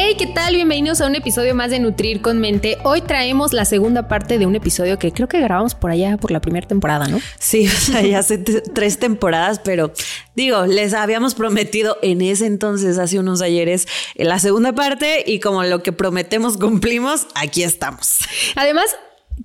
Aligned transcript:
Hey, 0.00 0.14
¿qué 0.16 0.28
tal? 0.28 0.54
Bienvenidos 0.54 1.00
a 1.00 1.08
un 1.08 1.16
episodio 1.16 1.56
más 1.56 1.72
de 1.72 1.80
Nutrir 1.80 2.22
con 2.22 2.38
Mente. 2.38 2.78
Hoy 2.84 3.00
traemos 3.00 3.52
la 3.52 3.64
segunda 3.64 4.06
parte 4.06 4.38
de 4.38 4.46
un 4.46 4.54
episodio 4.54 4.96
que 4.96 5.10
creo 5.10 5.26
que 5.26 5.40
grabamos 5.40 5.74
por 5.74 5.90
allá 5.90 6.16
por 6.18 6.30
la 6.30 6.40
primera 6.40 6.68
temporada, 6.68 7.08
¿no? 7.08 7.20
Sí, 7.40 7.66
o 7.66 7.70
sea, 7.70 8.02
ya 8.02 8.20
hace 8.20 8.38
tres 8.38 9.00
temporadas, 9.00 9.58
pero 9.58 9.92
digo, 10.36 10.66
les 10.66 10.94
habíamos 10.94 11.34
prometido 11.34 11.98
en 12.00 12.22
ese 12.22 12.46
entonces, 12.46 12.96
hace 12.96 13.18
unos 13.18 13.42
ayeres, 13.42 13.88
la 14.14 14.38
segunda 14.38 14.72
parte 14.72 15.24
y 15.26 15.40
como 15.40 15.64
lo 15.64 15.82
que 15.82 15.90
prometemos 15.90 16.58
cumplimos, 16.58 17.26
aquí 17.34 17.64
estamos. 17.64 18.20
Además, 18.54 18.94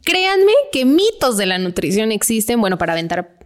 créanme 0.03 0.53
que 0.71 0.85
mitos 0.85 1.35
de 1.35 1.47
la 1.47 1.57
nutrición 1.57 2.11
existen, 2.11 2.61
bueno, 2.61 2.77
para 2.77 2.93
aventar 2.93 3.42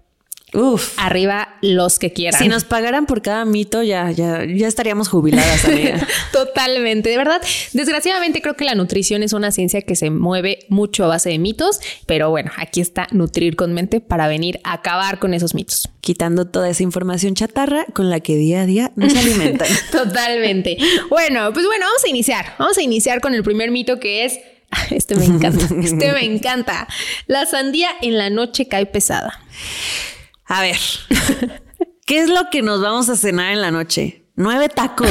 Uf. 0.54 0.94
Arriba 0.98 1.50
los 1.62 2.00
que 2.00 2.14
quieran. 2.14 2.42
Si 2.42 2.48
nos 2.48 2.64
pagaran 2.64 3.06
por 3.06 3.22
cada 3.22 3.44
mito, 3.44 3.84
ya, 3.84 4.12
ya, 4.12 4.46
ya 4.46 4.68
estaríamos 4.68 5.10
jubiladas, 5.10 5.66
amiga. 5.66 6.08
Totalmente. 6.32 7.10
De 7.10 7.18
verdad, 7.18 7.42
desgraciadamente 7.74 8.42
creo 8.42 8.56
que 8.56 8.64
la 8.64 8.74
nutrición 8.74 9.24
es 9.24 9.34
una 9.34 9.52
ciencia 9.52 9.82
que 9.82 9.98
se 9.98 10.10
mueve 10.10 10.60
mucho 10.70 11.04
a 11.04 11.08
base 11.08 11.30
de 11.30 11.38
mitos, 11.38 11.82
pero 12.06 12.30
bueno, 12.30 12.52
aquí 12.58 12.80
está 12.80 13.08
Nutrir 13.12 13.58
con 13.58 13.74
Mente 13.74 14.00
para 14.00 14.30
venir 14.30 14.62
a 14.64 14.74
acabar 14.74 15.20
con 15.20 15.34
esos 15.34 15.54
mitos. 15.54 15.90
Quitando 16.00 16.46
toda 16.46 16.70
esa 16.70 16.84
información 16.84 17.36
chatarra 17.36 17.86
con 17.94 18.10
la 18.10 18.22
que 18.22 18.38
día 18.38 18.62
a 18.62 18.66
día 18.66 18.92
nos 18.96 19.14
alimentan. 19.16 19.68
Totalmente. 19.92 20.78
Bueno, 21.10 21.52
pues 21.52 21.66
bueno, 21.66 21.86
vamos 21.86 22.04
a 22.06 22.08
iniciar. 22.08 22.56
Vamos 22.58 22.78
a 22.78 22.82
iniciar 22.82 23.20
con 23.20 23.34
el 23.34 23.44
primer 23.44 23.70
mito 23.70 24.00
que 24.00 24.24
es 24.24 24.40
este 24.92 25.16
me 25.16 25.26
encanta. 25.26 25.68
Este 25.82 26.12
me 26.14 26.24
encanta. 26.24 26.88
La 27.28 27.46
sandía 27.46 27.90
en 28.02 28.18
la 28.18 28.30
noche 28.30 28.68
cae 28.68 28.86
pesada. 28.86 29.42
A 30.48 30.62
ver, 30.62 30.78
¿qué 32.06 32.20
es 32.20 32.30
lo 32.30 32.50
que 32.50 32.62
nos 32.62 32.82
vamos 32.82 33.10
a 33.10 33.16
cenar 33.16 33.52
en 33.52 33.62
la 33.62 33.72
noche? 33.72 34.27
Nueve 34.40 34.70
tacos. 34.70 35.10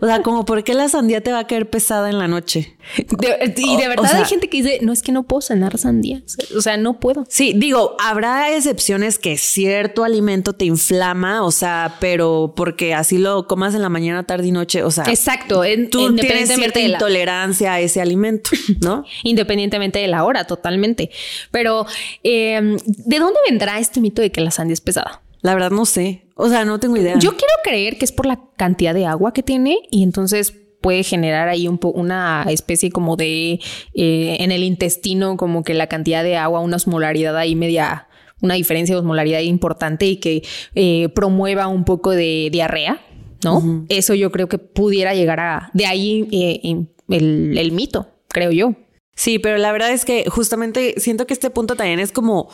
O 0.00 0.06
sea, 0.06 0.20
como 0.20 0.44
por 0.44 0.62
qué 0.62 0.74
la 0.74 0.88
sandía 0.90 1.22
te 1.22 1.32
va 1.32 1.40
a 1.40 1.46
caer 1.46 1.70
pesada 1.70 2.10
en 2.10 2.18
la 2.18 2.28
noche. 2.28 2.76
y 2.98 3.76
de 3.76 3.88
verdad 3.88 4.14
hay 4.14 4.26
gente 4.26 4.50
que 4.50 4.58
dice, 4.58 4.78
no 4.82 4.92
es 4.92 5.02
que 5.02 5.12
no 5.12 5.22
puedo 5.22 5.40
cenar 5.40 5.78
sandía. 5.78 6.22
O 6.54 6.60
sea, 6.60 6.76
no 6.76 7.00
puedo. 7.00 7.24
Sí, 7.30 7.54
digo, 7.56 7.96
habrá 7.98 8.54
excepciones 8.54 9.18
que 9.18 9.38
cierto 9.38 10.04
alimento 10.04 10.52
te 10.52 10.66
inflama, 10.66 11.42
o 11.42 11.50
sea, 11.50 11.96
pero 12.00 12.52
porque 12.54 12.92
así 12.92 13.16
lo 13.16 13.46
comas 13.46 13.74
en 13.74 13.80
la 13.80 13.88
mañana, 13.88 14.24
tarde 14.24 14.48
y 14.48 14.52
noche, 14.52 14.82
o 14.82 14.90
sea. 14.90 15.04
Exacto. 15.04 15.62
tú 15.90 16.14
tienes 16.14 16.50
cierta 16.52 16.78
intolerancia 16.78 17.72
a 17.72 17.80
ese 17.80 18.02
alimento, 18.02 18.50
¿no? 18.82 19.04
Independientemente 19.22 20.00
de 20.00 20.08
la 20.08 20.22
hora, 20.22 20.44
totalmente. 20.44 21.10
Pero, 21.50 21.86
em, 22.22 22.76
¿de 22.84 23.18
dónde 23.18 23.38
vendrá 23.48 23.78
este 23.78 24.00
mito 24.00 24.20
de 24.20 24.30
que 24.30 24.42
la 24.42 24.50
sandía 24.50 24.74
es 24.74 24.82
pesada? 24.82 25.22
La 25.42 25.54
verdad 25.54 25.70
no 25.70 25.84
sé. 25.84 26.28
O 26.34 26.48
sea, 26.48 26.64
no 26.64 26.78
tengo 26.80 26.96
idea. 26.96 27.18
Yo 27.18 27.30
quiero 27.30 27.54
creer 27.64 27.98
que 27.98 28.04
es 28.04 28.12
por 28.12 28.26
la 28.26 28.40
cantidad 28.56 28.94
de 28.94 29.06
agua 29.06 29.32
que 29.32 29.42
tiene 29.42 29.78
y 29.90 30.02
entonces 30.02 30.54
puede 30.80 31.02
generar 31.02 31.48
ahí 31.48 31.66
un 31.66 31.80
una 31.94 32.44
especie 32.48 32.90
como 32.90 33.16
de 33.16 33.58
eh, 33.94 34.36
en 34.40 34.52
el 34.52 34.62
intestino 34.62 35.36
como 35.36 35.64
que 35.64 35.74
la 35.74 35.88
cantidad 35.88 36.22
de 36.22 36.36
agua, 36.36 36.60
una 36.60 36.76
osmolaridad 36.76 37.36
ahí 37.36 37.56
media, 37.56 38.08
una 38.40 38.54
diferencia 38.54 38.94
de 38.94 39.00
osmolaridad 39.00 39.40
importante 39.40 40.06
y 40.06 40.16
que 40.16 40.42
eh, 40.74 41.08
promueva 41.08 41.68
un 41.68 41.84
poco 41.84 42.10
de 42.10 42.50
diarrea, 42.52 43.00
¿no? 43.44 43.84
Eso 43.88 44.14
yo 44.14 44.30
creo 44.30 44.48
que 44.48 44.58
pudiera 44.58 45.14
llegar 45.14 45.40
a 45.40 45.70
de 45.74 45.86
ahí 45.86 46.28
eh, 46.30 46.86
el, 47.08 47.58
el 47.58 47.72
mito, 47.72 48.08
creo 48.28 48.52
yo. 48.52 48.74
Sí, 49.14 49.38
pero 49.38 49.56
la 49.56 49.72
verdad 49.72 49.90
es 49.90 50.04
que 50.04 50.28
justamente 50.28 50.94
siento 50.98 51.26
que 51.26 51.32
este 51.32 51.48
punto 51.50 51.74
también 51.74 52.00
es 52.00 52.12
como 52.12 52.50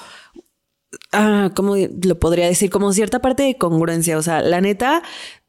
ah, 1.13 1.51
¿cómo 1.55 1.77
lo 1.77 2.19
podría 2.19 2.47
decir? 2.47 2.71
Como 2.71 2.93
cierta 2.93 3.21
parte 3.21 3.43
de 3.43 3.57
congruencia. 3.57 4.19
O 4.19 4.23
sea, 4.23 4.41
la 4.43 4.61
neta, 4.61 5.03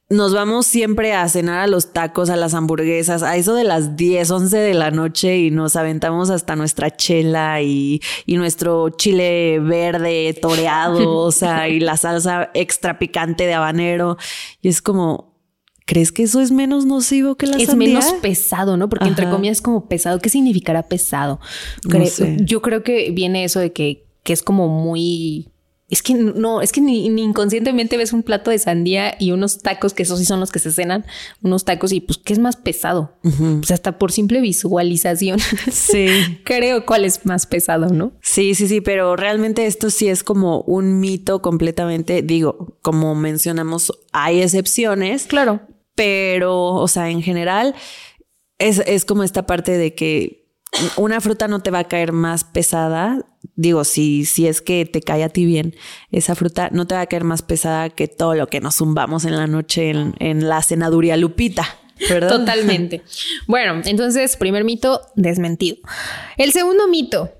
nos 0.09 0.33
vamos 0.33 0.67
siempre 0.67 1.13
a 1.13 1.27
cenar 1.27 1.59
a 1.59 1.67
los 1.67 1.91
tacos, 1.91 2.29
a 2.29 2.35
las 2.35 2.53
hamburguesas, 2.53 3.23
a 3.23 3.35
eso 3.35 3.55
de 3.55 3.63
las 3.63 3.95
10, 3.95 4.29
11 4.29 4.57
de 4.57 4.73
la 4.73 4.91
noche 4.91 5.37
y 5.39 5.51
nos 5.51 5.75
aventamos 5.75 6.29
hasta 6.29 6.55
nuestra 6.55 6.95
chela 6.95 7.61
y, 7.61 8.01
y 8.25 8.35
nuestro 8.35 8.89
chile 8.89 9.59
verde 9.59 10.37
toreado, 10.39 11.17
o 11.17 11.31
sea, 11.31 11.67
y 11.69 11.79
la 11.79 11.97
salsa 11.97 12.51
extra 12.53 12.99
picante 12.99 13.45
de 13.45 13.53
habanero. 13.53 14.17
Y 14.61 14.69
es 14.69 14.81
como, 14.81 15.33
¿crees 15.85 16.11
que 16.11 16.23
eso 16.23 16.41
es 16.41 16.51
menos 16.51 16.85
nocivo 16.85 17.35
que 17.35 17.47
la 17.47 17.57
Es 17.57 17.75
menos 17.75 18.05
pesado, 18.21 18.77
¿no? 18.77 18.89
Porque 18.89 19.07
entre 19.07 19.29
comillas 19.29 19.57
es 19.57 19.61
como 19.61 19.87
pesado. 19.87 20.19
¿Qué 20.19 20.29
significará 20.29 20.83
pesado? 20.83 21.39
Yo 22.41 22.61
creo 22.61 22.83
que 22.83 23.11
viene 23.11 23.43
eso 23.45 23.59
de 23.59 23.73
que, 23.73 24.05
que 24.23 24.33
es 24.33 24.43
como 24.43 24.67
muy 24.67 25.52
es 25.93 26.01
que 26.01 26.15
no, 26.15 26.61
es 26.61 26.71
que 26.71 26.81
ni, 26.81 27.05
inconscientemente 27.05 27.97
ves 27.97 28.13
un 28.13 28.23
plato 28.23 28.49
de 28.49 28.57
sandía 28.57 29.15
y 29.19 29.31
unos 29.31 29.59
tacos, 29.59 29.93
que 29.93 30.03
esos 30.03 30.17
sí 30.17 30.25
son 30.25 30.39
los 30.39 30.51
que 30.51 30.57
se 30.57 30.71
cenan, 30.71 31.05
unos 31.43 31.65
tacos 31.65 31.91
y 31.91 32.01
pues, 32.01 32.17
¿qué 32.17 32.33
es 32.33 32.39
más 32.39 32.55
pesado? 32.55 33.13
Pues 33.21 33.69
hasta 33.69 33.99
por 33.99 34.11
simple 34.11 34.41
visualización. 34.41 35.39
Sí. 35.71 36.07
Creo 36.43 36.85
cuál 36.85 37.05
es 37.05 37.25
más 37.25 37.45
pesado, 37.45 37.87
¿no? 37.87 38.13
Sí, 38.21 38.55
sí, 38.55 38.67
sí, 38.67 38.81
pero 38.81 39.15
realmente 39.15 39.65
esto 39.65 39.89
sí 39.89 40.07
es 40.07 40.23
como 40.23 40.61
un 40.61 40.99
mito 40.99 41.41
completamente, 41.41 42.21
digo, 42.21 42.77
como 42.81 43.13
mencionamos, 43.15 43.91
hay 44.11 44.41
excepciones. 44.41 45.25
Claro. 45.25 45.61
Pero, 45.95 46.73
o 46.73 46.87
sea, 46.87 47.09
en 47.09 47.21
general, 47.21 47.75
es, 48.57 48.81
es 48.85 49.05
como 49.05 49.23
esta 49.23 49.45
parte 49.45 49.77
de 49.77 49.93
que 49.93 50.42
una 50.97 51.21
fruta 51.21 51.47
no 51.47 51.61
te 51.61 51.71
va 51.71 51.79
a 51.79 51.87
caer 51.87 52.11
más 52.11 52.43
pesada. 52.43 53.25
Digo, 53.55 53.83
si, 53.83 54.25
si 54.25 54.47
es 54.47 54.61
que 54.61 54.85
te 54.85 55.01
cae 55.01 55.23
a 55.23 55.29
ti 55.29 55.45
bien, 55.45 55.75
esa 56.11 56.35
fruta 56.35 56.69
no 56.71 56.87
te 56.87 56.95
va 56.95 57.01
a 57.01 57.05
caer 57.05 57.23
más 57.23 57.41
pesada 57.41 57.89
que 57.89 58.07
todo 58.07 58.35
lo 58.35 58.47
que 58.47 58.61
nos 58.61 58.75
zumbamos 58.75 59.25
en 59.25 59.35
la 59.35 59.47
noche 59.47 59.91
en, 59.91 60.47
la 60.47 60.61
cenaduría 60.61 61.17
lupita. 61.17 61.67
¿verdad? 62.09 62.29
Totalmente. 62.29 63.03
Bueno, 63.47 63.81
entonces, 63.85 64.35
primer 64.35 64.63
mito, 64.63 65.01
desmentido. 65.15 65.77
El 66.37 66.51
segundo 66.51 66.87
mito. 66.87 67.31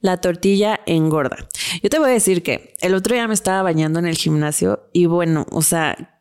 La 0.00 0.16
tortilla 0.16 0.80
engorda. 0.86 1.36
Yo 1.82 1.90
te 1.90 1.98
voy 1.98 2.10
a 2.10 2.12
decir 2.12 2.42
que 2.42 2.74
el 2.80 2.94
otro 2.94 3.14
día 3.14 3.28
me 3.28 3.34
estaba 3.34 3.62
bañando 3.62 3.98
en 3.98 4.06
el 4.06 4.16
gimnasio 4.16 4.88
y 4.92 5.06
bueno, 5.06 5.46
o 5.50 5.62
sea, 5.62 6.11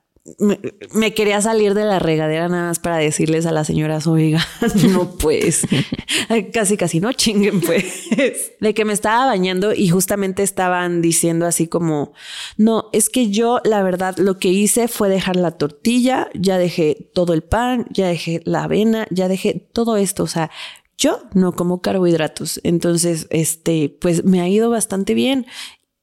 me, 0.93 1.13
quería 1.13 1.41
salir 1.41 1.73
de 1.73 1.83
la 1.83 1.97
regadera 1.97 2.47
nada 2.47 2.67
más 2.67 2.79
para 2.79 2.97
decirles 2.97 3.47
a 3.47 3.51
la 3.51 3.63
señora 3.63 3.99
oiga, 4.05 4.45
no 4.89 5.15
pues, 5.17 5.63
casi 6.53 6.77
casi 6.77 6.99
no 6.99 7.11
chinguen 7.11 7.59
pues, 7.61 8.09
de 8.59 8.73
que 8.73 8.85
me 8.85 8.93
estaba 8.93 9.25
bañando 9.25 9.73
y 9.73 9.89
justamente 9.89 10.43
estaban 10.43 11.01
diciendo 11.01 11.47
así 11.47 11.67
como, 11.67 12.13
no, 12.57 12.89
es 12.93 13.09
que 13.09 13.29
yo 13.29 13.59
la 13.63 13.81
verdad 13.81 14.15
lo 14.17 14.37
que 14.37 14.49
hice 14.49 14.87
fue 14.87 15.09
dejar 15.09 15.35
la 15.35 15.51
tortilla, 15.51 16.29
ya 16.35 16.57
dejé 16.57 17.09
todo 17.13 17.33
el 17.33 17.41
pan, 17.41 17.87
ya 17.89 18.07
dejé 18.07 18.41
la 18.45 18.63
avena, 18.63 19.07
ya 19.09 19.27
dejé 19.27 19.67
todo 19.73 19.97
esto, 19.97 20.23
o 20.23 20.27
sea, 20.27 20.51
yo 20.97 21.19
no 21.33 21.53
como 21.53 21.81
carbohidratos, 21.81 22.59
entonces, 22.63 23.25
este, 23.31 23.97
pues 23.99 24.23
me 24.23 24.39
ha 24.39 24.47
ido 24.47 24.69
bastante 24.69 25.15
bien 25.15 25.47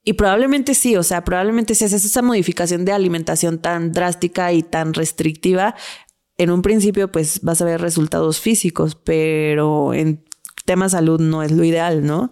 y 0.09 0.15
probablemente 0.15 0.75
sí, 0.75 0.97
o 0.97 1.03
sea, 1.03 1.23
probablemente 1.23 1.75
si 1.75 1.85
haces 1.85 2.03
esa 2.03 2.23
modificación 2.23 2.87
de 2.87 2.93
alimentación 2.93 3.59
tan 3.59 3.93
drástica 3.93 4.55
y 4.55 4.63
tan 4.63 4.95
restrictiva, 4.95 5.75
en 6.39 6.51
un 6.51 6.63
principio 6.63 7.13
pues 7.13 7.41
vas 7.43 7.61
a 7.61 7.67
ver 7.67 7.83
resultados 7.83 8.41
físicos, 8.41 8.95
pero 8.95 9.93
en 9.93 10.25
tema 10.65 10.89
salud 10.89 11.21
no 11.21 11.43
es 11.43 11.53
lo 11.53 11.63
ideal, 11.63 12.07
¿no? 12.07 12.31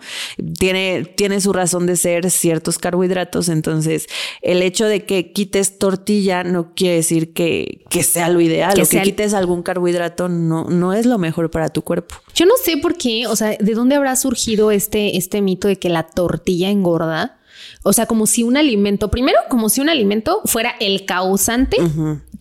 Tiene, 0.58 1.04
tiene 1.04 1.38
su 1.42 1.52
razón 1.52 1.86
de 1.86 1.96
ser 1.96 2.30
ciertos 2.30 2.78
carbohidratos, 2.78 3.50
entonces 3.50 4.06
el 4.40 4.62
hecho 4.62 4.86
de 4.86 5.04
que 5.04 5.34
quites 5.34 5.78
tortilla 5.78 6.44
no 6.44 6.72
quiere 6.74 6.96
decir 6.96 7.34
que, 7.34 7.84
que 7.90 8.02
sea 8.02 8.30
lo 8.30 8.40
ideal, 8.40 8.72
que 8.72 8.84
o 8.84 8.88
que 8.88 9.02
quites 9.02 9.34
algún 9.34 9.62
carbohidrato 9.62 10.30
no, 10.30 10.64
no 10.64 10.94
es 10.94 11.04
lo 11.04 11.18
mejor 11.18 11.50
para 11.50 11.68
tu 11.68 11.82
cuerpo. 11.82 12.14
Yo 12.34 12.46
no 12.46 12.54
sé 12.56 12.78
por 12.78 12.96
qué, 12.96 13.26
o 13.26 13.36
sea, 13.36 13.54
¿de 13.60 13.74
dónde 13.74 13.96
habrá 13.96 14.16
surgido 14.16 14.70
este, 14.70 15.18
este 15.18 15.42
mito 15.42 15.68
de 15.68 15.76
que 15.76 15.90
la 15.90 16.04
tortilla 16.04 16.70
engorda? 16.70 17.38
O 17.86 17.92
sea, 17.92 18.06
como 18.06 18.26
si 18.26 18.42
un 18.42 18.56
alimento, 18.56 19.10
primero, 19.10 19.38
como 19.48 19.68
si 19.68 19.80
un 19.80 19.88
alimento 19.88 20.40
fuera 20.44 20.74
el 20.80 21.04
causante 21.04 21.76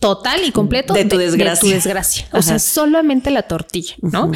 total 0.00 0.44
y 0.44 0.50
completo 0.50 0.92
de 0.92 1.04
tu 1.04 1.18
desgracia. 1.18 1.72
desgracia. 1.72 2.26
O 2.32 2.42
sea, 2.42 2.58
solamente 2.58 3.30
la 3.30 3.42
tortilla, 3.42 3.94
¿no? 4.02 4.32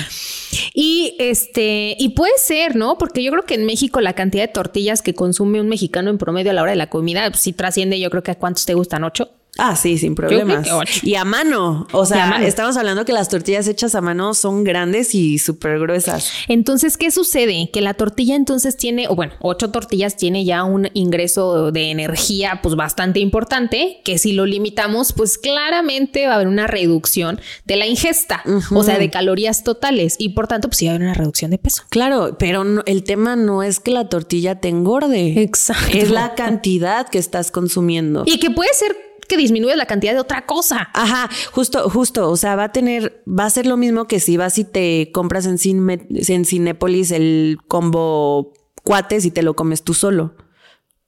Y 0.73 1.17
este, 1.19 1.97
y 1.99 2.11
puede 2.11 2.33
ser, 2.39 2.77
¿no? 2.77 2.97
Porque 2.97 3.25
yo 3.25 3.33
creo 3.33 3.45
que 3.45 3.55
en 3.55 3.67
México 3.67 4.01
la 4.01 4.13
cantidad 4.13 4.45
de 4.45 4.53
tortillas 4.53 5.03
que 5.03 5.15
consume 5.15 5.61
un 5.61 5.69
mexicano 5.69 6.11
en 6.11 6.19
promedio 6.19 6.53
a 6.53 6.55
la 6.55 6.63
hora 6.63 6.71
de 6.71 6.77
la 6.77 6.89
comida, 6.89 7.29
pues, 7.29 7.43
sí 7.43 7.53
trasciende, 7.53 7.99
yo 7.99 8.09
creo 8.09 8.23
que 8.23 8.31
a 8.31 8.37
cuántos 8.37 8.65
te 8.65 8.75
gustan, 8.75 9.03
ocho. 9.03 9.31
Ah, 9.59 9.77
sí, 9.77 9.99
sin 9.99 10.15
problemas. 10.15 10.67
Y 11.03 11.17
a 11.17 11.25
mano. 11.25 11.87
O 11.93 12.07
sea, 12.07 12.27
mano. 12.27 12.45
estamos 12.47 12.77
hablando 12.77 13.05
que 13.05 13.13
las 13.13 13.29
tortillas 13.29 13.67
hechas 13.69 13.95
a 13.95 14.01
mano 14.01 14.33
son 14.35 14.65
grandes 14.65 15.15
y 15.15 15.39
súper 15.39 15.79
gruesas. 15.79 16.31
Entonces, 16.49 16.97
¿qué 16.97 17.11
sucede? 17.11 17.71
Que 17.73 17.81
la 17.81 17.95
tortilla 17.95 18.37
entonces 18.37 18.77
tiene, 18.77 19.09
o 19.09 19.15
bueno, 19.17 19.33
ocho 19.41 19.71
tortillas 19.71 20.17
tiene 20.17 20.45
ya 20.45 20.65
un 20.65 20.89
ingreso 20.95 21.73
de 21.73 21.91
energía 21.91 22.61
pues 22.63 22.75
bastante 22.77 23.21
importante, 23.21 24.01
que 24.05 24.19
si 24.19 24.33
lo 24.33 24.47
limitamos, 24.47 25.13
pues 25.13 25.37
claramente 25.37 26.27
va 26.27 26.33
a 26.33 26.35
haber 26.37 26.49
una 26.49 26.67
reducción 26.67 27.41
de 27.65 27.77
la 27.77 27.87
ingesta, 27.87 28.43
o 28.75 28.83
sea, 28.83 28.99
de 28.99 29.11
calorías 29.11 29.65
totales, 29.65 30.17
y 30.19 30.31
por 30.31 30.47
tanto, 30.47 30.69
pues 30.69 30.79
sí 30.79 30.87
va 30.87 30.93
a 30.93 30.95
haber 30.95 31.07
una 31.09 31.15
reducción 31.15 31.51
de 31.51 31.59
peso. 31.59 31.83
Claro, 31.91 32.37
pero 32.39 32.65
no- 32.65 32.83
el 32.87 33.05
tema 33.05 33.37
no 33.37 33.63
es 33.63 33.81
que 33.81 33.91
la 33.91 34.09
tortilla 34.09 34.61
te 34.61 34.69
engorde. 34.69 35.43
Exacto. 35.43 35.97
Es 35.97 36.11
la 36.11 36.35
cantidad 36.35 37.09
que 37.09 37.19
estás 37.19 37.51
consumiendo. 37.51 38.23
Y 38.27 38.39
que 38.39 38.51
puede 38.51 38.73
ser 38.75 38.97
que 39.31 39.37
disminuye 39.39 39.75
la 39.77 39.87
cantidad 39.87 40.13
de 40.13 40.21
otra 40.21 40.45
cosa. 40.45 40.91
Ajá, 40.93 41.31
justo, 41.53 41.89
justo. 41.89 42.29
O 42.31 42.37
sea, 42.37 42.57
va 42.57 42.65
a 42.65 42.73
tener, 42.73 43.23
va 43.27 43.47
a 43.47 43.51
ser 43.51 43.65
lo 43.65 43.77
mismo 43.79 44.07
que 44.07 44.21
si 44.21 44.37
vas 44.37 44.59
y 44.59 44.65
te 44.65 45.11
compras 45.13 45.47
en, 45.47 45.57
Cine- 45.57 46.07
en 46.11 46.45
Cinépolis 46.45 47.11
el 47.13 47.59
combo 47.69 48.53
cuates 48.85 49.25
y 49.25 49.31
te 49.31 49.43
lo 49.43 49.55
comes 49.55 49.83
tú 49.85 49.95
solo. 49.95 50.35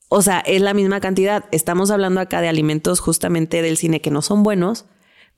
O 0.09 0.23
sea, 0.23 0.41
es 0.41 0.61
la 0.63 0.73
misma 0.75 1.01
cantidad. 1.01 1.47
Estamos 1.53 1.91
hablando 1.91 2.21
acá 2.21 2.41
de 2.41 2.49
alimentos 2.49 3.01
justamente 3.01 3.61
del 3.63 3.77
cine 3.77 4.01
que 4.01 4.11
no 4.11 4.23
son 4.23 4.43
buenos, 4.43 4.85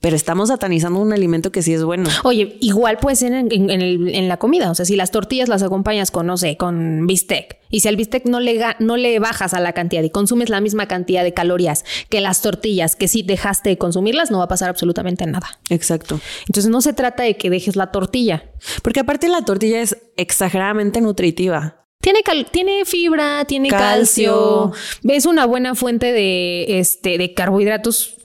pero 0.01 0.15
estamos 0.15 0.49
satanizando 0.49 0.99
un 0.99 1.13
alimento 1.13 1.51
que 1.51 1.61
sí 1.63 1.73
es 1.73 1.83
bueno. 1.83 2.09
Oye, 2.23 2.57
igual 2.61 2.97
puede 2.97 3.15
ser 3.15 3.33
en, 3.33 3.51
en- 3.51 3.69
en 3.71 3.81
el- 3.81 4.13
en 4.13 4.27
la 4.27 4.37
comida. 4.37 4.69
O 4.69 4.75
sea, 4.75 4.85
si 4.85 4.95
las 4.95 5.09
tortillas 5.11 5.49
las 5.49 5.63
acompañas 5.63 6.11
con, 6.11 6.27
no 6.27 6.37
sé, 6.37 6.57
con 6.57 7.07
bistec. 7.07 7.57
Y 7.71 7.79
si 7.79 7.87
al 7.87 7.95
bistec 7.95 8.25
no 8.25 8.39
le, 8.39 8.61
no 8.79 8.97
le 8.97 9.17
bajas 9.19 9.53
a 9.53 9.59
la 9.59 9.73
cantidad 9.73 10.03
y 10.03 10.09
consumes 10.11 10.49
la 10.49 10.61
misma 10.61 10.87
cantidad 10.87 11.23
de 11.23 11.33
calorías 11.33 11.83
que 12.09 12.21
las 12.21 12.41
tortillas, 12.41 12.95
que 12.95 13.07
si 13.07 13.23
dejaste 13.23 13.69
de 13.71 13.77
consumirlas, 13.77 14.29
no 14.31 14.37
va 14.37 14.43
a 14.45 14.47
pasar 14.47 14.69
absolutamente 14.69 15.25
nada. 15.25 15.59
Exacto. 15.69 16.19
Entonces 16.47 16.69
no 16.71 16.81
se 16.81 16.93
trata 16.93 17.23
de 17.23 17.35
que 17.37 17.49
dejes 17.49 17.75
la 17.75 17.91
tortilla. 17.91 18.51
Porque 18.83 18.99
aparte 18.99 19.27
la 19.27 19.41
tortilla 19.43 19.81
es 19.81 19.97
exageradamente 20.17 21.01
nutritiva. 21.01 21.81
Tiene, 22.01 22.21
cal- 22.21 22.45
tiene 22.51 22.85
fibra, 22.85 23.45
tiene 23.45 23.69
Calcio. 23.69 24.71
calcio. 24.71 25.11
Es 25.11 25.25
una 25.25 25.45
buena 25.47 25.73
fuente 25.73 26.11
de, 26.11 26.79
este, 26.79 27.17
de 27.17 27.33
carbohidratos 27.33 28.17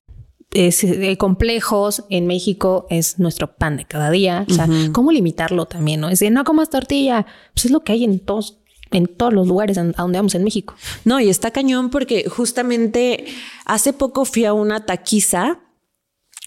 es, 0.52 0.80
de 0.82 1.16
complejos. 1.16 2.04
En 2.10 2.26
México 2.26 2.86
es 2.90 3.18
nuestro 3.18 3.54
pan 3.56 3.76
de 3.76 3.84
cada 3.86 4.10
día. 4.10 4.44
O 4.48 4.52
sea, 4.52 4.68
¿cómo 4.92 5.12
limitarlo 5.12 5.66
también? 5.66 6.00
¿no? 6.00 6.08
Es 6.08 6.18
de 6.20 6.30
no 6.30 6.44
comas 6.44 6.70
tortilla. 6.70 7.26
Pues 7.54 7.66
es 7.66 7.70
lo 7.70 7.80
que 7.84 7.92
hay 7.92 8.04
en 8.04 8.18
todos, 8.20 8.58
en 8.90 9.06
todos 9.06 9.32
los 9.32 9.46
lugares 9.46 9.76
en- 9.76 9.94
a 9.96 10.02
donde 10.02 10.18
vamos 10.18 10.34
en 10.34 10.44
México. 10.44 10.74
No, 11.04 11.20
y 11.20 11.28
está 11.28 11.50
cañón 11.50 11.90
porque 11.90 12.28
justamente 12.28 13.26
hace 13.64 13.92
poco 13.92 14.24
fui 14.24 14.44
a 14.44 14.52
una 14.52 14.84
taquiza 14.86 15.60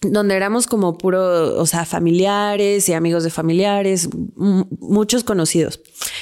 donde 0.02 0.36
éramos 0.36 0.68
como 0.68 0.98
puro, 0.98 1.58
o 1.62 1.66
sea, 1.66 1.86
familiares 1.86 2.90
y 2.90 2.94
amigos 2.94 3.24
de 3.24 3.30
familiares, 3.30 4.10
muchos 4.36 5.24
conocidos. 5.24 5.80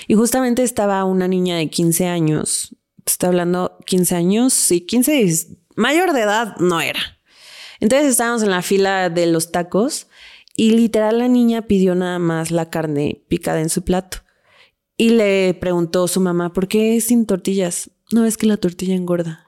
Y 0.07 0.13
justamente 0.13 0.61
estaba 0.61 1.03
una 1.03 1.27
niña 1.27 1.57
de 1.57 1.67
15 1.69 2.05
años, 2.05 2.75
está 3.07 3.27
hablando 3.27 3.79
15 3.87 4.13
años, 4.15 4.53
sí, 4.53 4.81
15, 4.81 5.23
es- 5.23 5.47
mayor 5.75 6.13
de 6.13 6.21
edad 6.21 6.57
no 6.59 6.79
era. 6.79 6.99
Entonces 7.81 8.11
estábamos 8.11 8.43
en 8.43 8.51
la 8.51 8.61
fila 8.61 9.09
de 9.09 9.25
los 9.25 9.51
tacos 9.51 10.07
y 10.55 10.71
literal 10.71 11.17
la 11.17 11.27
niña 11.27 11.63
pidió 11.63 11.95
nada 11.95 12.19
más 12.19 12.51
la 12.51 12.69
carne 12.69 13.21
picada 13.27 13.59
en 13.59 13.69
su 13.69 13.83
plato. 13.83 14.19
Y 14.95 15.09
le 15.09 15.55
preguntó 15.55 16.07
su 16.07 16.21
mamá, 16.21 16.53
¿por 16.53 16.67
qué 16.67 17.01
sin 17.01 17.25
tortillas? 17.25 17.89
No, 18.11 18.25
es 18.25 18.37
que 18.37 18.45
la 18.45 18.57
tortilla 18.57 18.95
engorda. 18.95 19.47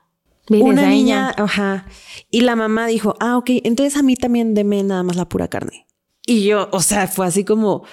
Una 0.50 0.88
a 0.88 0.90
niña, 0.90 1.32
ella. 1.34 1.44
ajá. 1.44 1.86
Y 2.32 2.42
la 2.42 2.56
mamá 2.56 2.88
dijo, 2.88 3.16
ah, 3.20 3.38
ok, 3.38 3.50
entonces 3.64 3.96
a 3.98 4.04
mí 4.04 4.16
también 4.16 4.56
deme 4.56 4.82
nada 4.84 5.04
más 5.04 5.16
la 5.16 5.30
pura 5.30 5.48
carne. 5.48 5.86
Y 6.26 6.44
yo, 6.44 6.70
o 6.72 6.82
sea, 6.82 7.08
fue 7.08 7.28
así 7.28 7.46
como, 7.46 7.84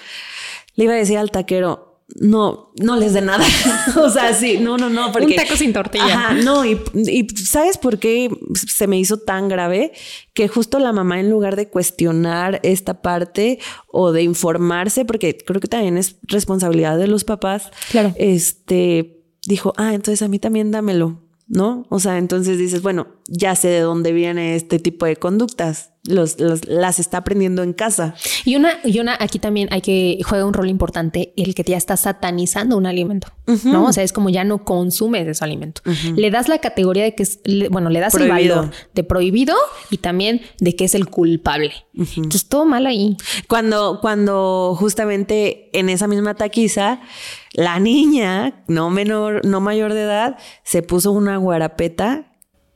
le 0.75 0.85
iba 0.85 0.93
a 0.93 0.97
decir 0.97 1.17
al 1.17 1.31
taquero, 1.31 1.90
no, 2.19 2.71
no 2.81 2.95
les 2.97 3.13
dé 3.13 3.21
nada. 3.21 3.45
o 4.03 4.09
sea, 4.09 4.33
sí, 4.33 4.57
no, 4.59 4.77
no, 4.77 4.89
no, 4.89 5.11
porque... 5.11 5.27
Un 5.27 5.35
taco 5.35 5.55
sin 5.55 5.73
tortilla. 5.73 6.05
Ajá, 6.05 6.33
no, 6.33 6.65
y, 6.65 6.79
y 6.93 7.27
¿sabes 7.35 7.77
por 7.77 7.99
qué 7.99 8.29
se 8.53 8.87
me 8.87 8.99
hizo 8.99 9.17
tan 9.17 9.47
grave? 9.49 9.91
Que 10.33 10.47
justo 10.47 10.79
la 10.79 10.91
mamá, 10.93 11.19
en 11.19 11.29
lugar 11.29 11.55
de 11.55 11.69
cuestionar 11.69 12.59
esta 12.63 13.01
parte 13.01 13.59
o 13.87 14.11
de 14.11 14.23
informarse, 14.23 15.05
porque 15.05 15.37
creo 15.37 15.61
que 15.61 15.67
también 15.67 15.97
es 15.97 16.15
responsabilidad 16.23 16.97
de 16.97 17.07
los 17.07 17.23
papás, 17.23 17.71
Claro. 17.91 18.13
este, 18.17 19.23
dijo, 19.47 19.73
ah, 19.77 19.93
entonces 19.93 20.21
a 20.21 20.27
mí 20.27 20.39
también 20.39 20.71
dámelo, 20.71 21.19
¿no? 21.53 21.85
O 21.89 21.99
sea, 21.99 22.17
entonces 22.17 22.57
dices, 22.57 22.81
bueno, 22.81 23.07
ya 23.27 23.55
sé 23.57 23.67
de 23.67 23.81
dónde 23.81 24.13
viene 24.13 24.55
este 24.55 24.79
tipo 24.79 25.05
de 25.05 25.17
conductas, 25.17 25.89
los, 26.07 26.39
los- 26.39 26.65
las 26.65 26.97
está 26.97 27.17
aprendiendo 27.17 27.61
en 27.61 27.73
casa. 27.73 28.15
Y 28.45 28.55
una, 28.55 28.71
y 28.85 28.99
una, 29.01 29.17
aquí 29.19 29.37
también 29.37 29.67
hay 29.71 29.81
que 29.81 30.17
juega 30.25 30.45
un 30.45 30.53
rol 30.53 30.69
importante 30.69 31.33
el 31.35 31.53
que 31.53 31.63
ya 31.63 31.75
está 31.77 31.97
satanizando 31.97 32.77
un 32.77 32.85
alimento, 32.85 33.27
¿no? 33.65 33.85
O 33.85 33.91
sea, 33.93 34.03
es 34.03 34.13
como 34.13 34.29
ya 34.29 34.43
no 34.45 34.63
consumes 34.63 35.27
ese 35.27 35.43
alimento. 35.43 35.81
Le 36.15 36.31
das 36.31 36.47
la 36.47 36.59
categoría 36.59 37.03
de 37.03 37.15
que 37.15 37.23
es, 37.23 37.39
le- 37.43 37.67
bueno, 37.69 37.89
le 37.89 37.99
das 37.99 38.13
Prohibido. 38.13 38.37
el 38.37 38.49
valor 38.61 38.71
de 38.95 39.03
prohibido 39.03 39.55
y 39.89 39.97
también 39.97 40.41
de 40.59 40.75
que 40.77 40.85
es 40.85 40.95
el 40.95 41.07
culpable. 41.09 41.73
Entonces, 41.93 42.45
todo 42.47 42.65
mal 42.65 42.87
ahí. 42.87 43.17
Cuando, 43.49 43.99
cuando 44.01 44.73
justamente 44.79 45.69
en 45.77 45.89
esa 45.89 46.07
misma 46.07 46.33
taquiza, 46.35 47.01
la 47.53 47.79
niña, 47.79 48.63
no 48.67 48.89
menor, 48.89 49.45
no 49.45 49.61
mayor 49.61 49.93
de 49.93 50.03
edad, 50.03 50.37
se 50.63 50.81
puso 50.81 51.11
una 51.11 51.37
guarapeta. 51.37 52.27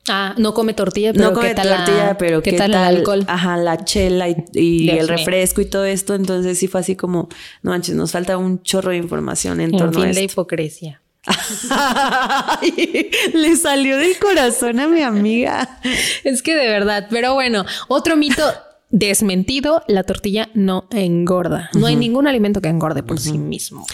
Ah, 0.08 0.36
no 0.38 0.54
come 0.54 0.74
tortilla, 0.74 1.14
pero 1.14 1.30
no 1.30 1.34
come 1.34 1.50
¿qué 1.50 1.56
tal 1.56 1.70
la- 1.70 1.78
tortilla, 1.78 2.18
pero 2.18 2.44
¿qué, 2.44 2.54
tal, 2.54 2.72
tal, 2.72 2.92
el 2.94 2.98
alcohol? 3.00 3.26
Ajá, 3.28 3.58
la 3.58 3.84
chela 3.84 4.28
y, 4.30 4.90
el 4.90 5.08
refresco 5.08 5.62
y 5.62 5.66
todo 5.66 5.86
esto. 5.86 6.14
Entonces 6.14 6.60
sí 6.60 6.68
fue 6.68 6.82
así 6.82 6.96
como, 6.96 7.28
no 7.64 7.72
manches, 7.72 7.96
nos 7.96 8.12
falta 8.12 8.38
un 8.38 8.62
chorro 8.62 8.92
de 8.92 8.98
información 8.98 9.60
en, 9.62 9.74
En 9.74 9.80
torno 9.80 10.02
fin, 10.02 10.10
a 10.10 10.14
la 10.14 10.22
hipocresía. 10.22 11.02
Ay, 11.72 13.10
Le 13.34 13.56
salió 13.56 13.98
del 13.98 14.18
corazón 14.20 14.80
a 14.80 14.88
mi 14.88 15.02
amiga. 15.02 15.80
Es 16.24 16.44
que 16.44 16.56
de 16.56 16.68
verdad, 16.68 17.08
pero 17.10 17.34
bueno, 17.34 17.66
otro 17.88 18.16
mito 18.16 18.44
desmentido, 18.92 19.84
la 19.88 20.04
tortilla 20.04 20.50
no 20.54 20.88
engorda. 20.92 21.70
No 21.74 21.88
hay 21.88 21.96
ningún 21.96 22.28
alimento 22.28 22.62
que 22.62 22.70
engorde 22.70 23.04
por 23.04 23.20
sí 23.20 23.38
mismo. 23.38 23.86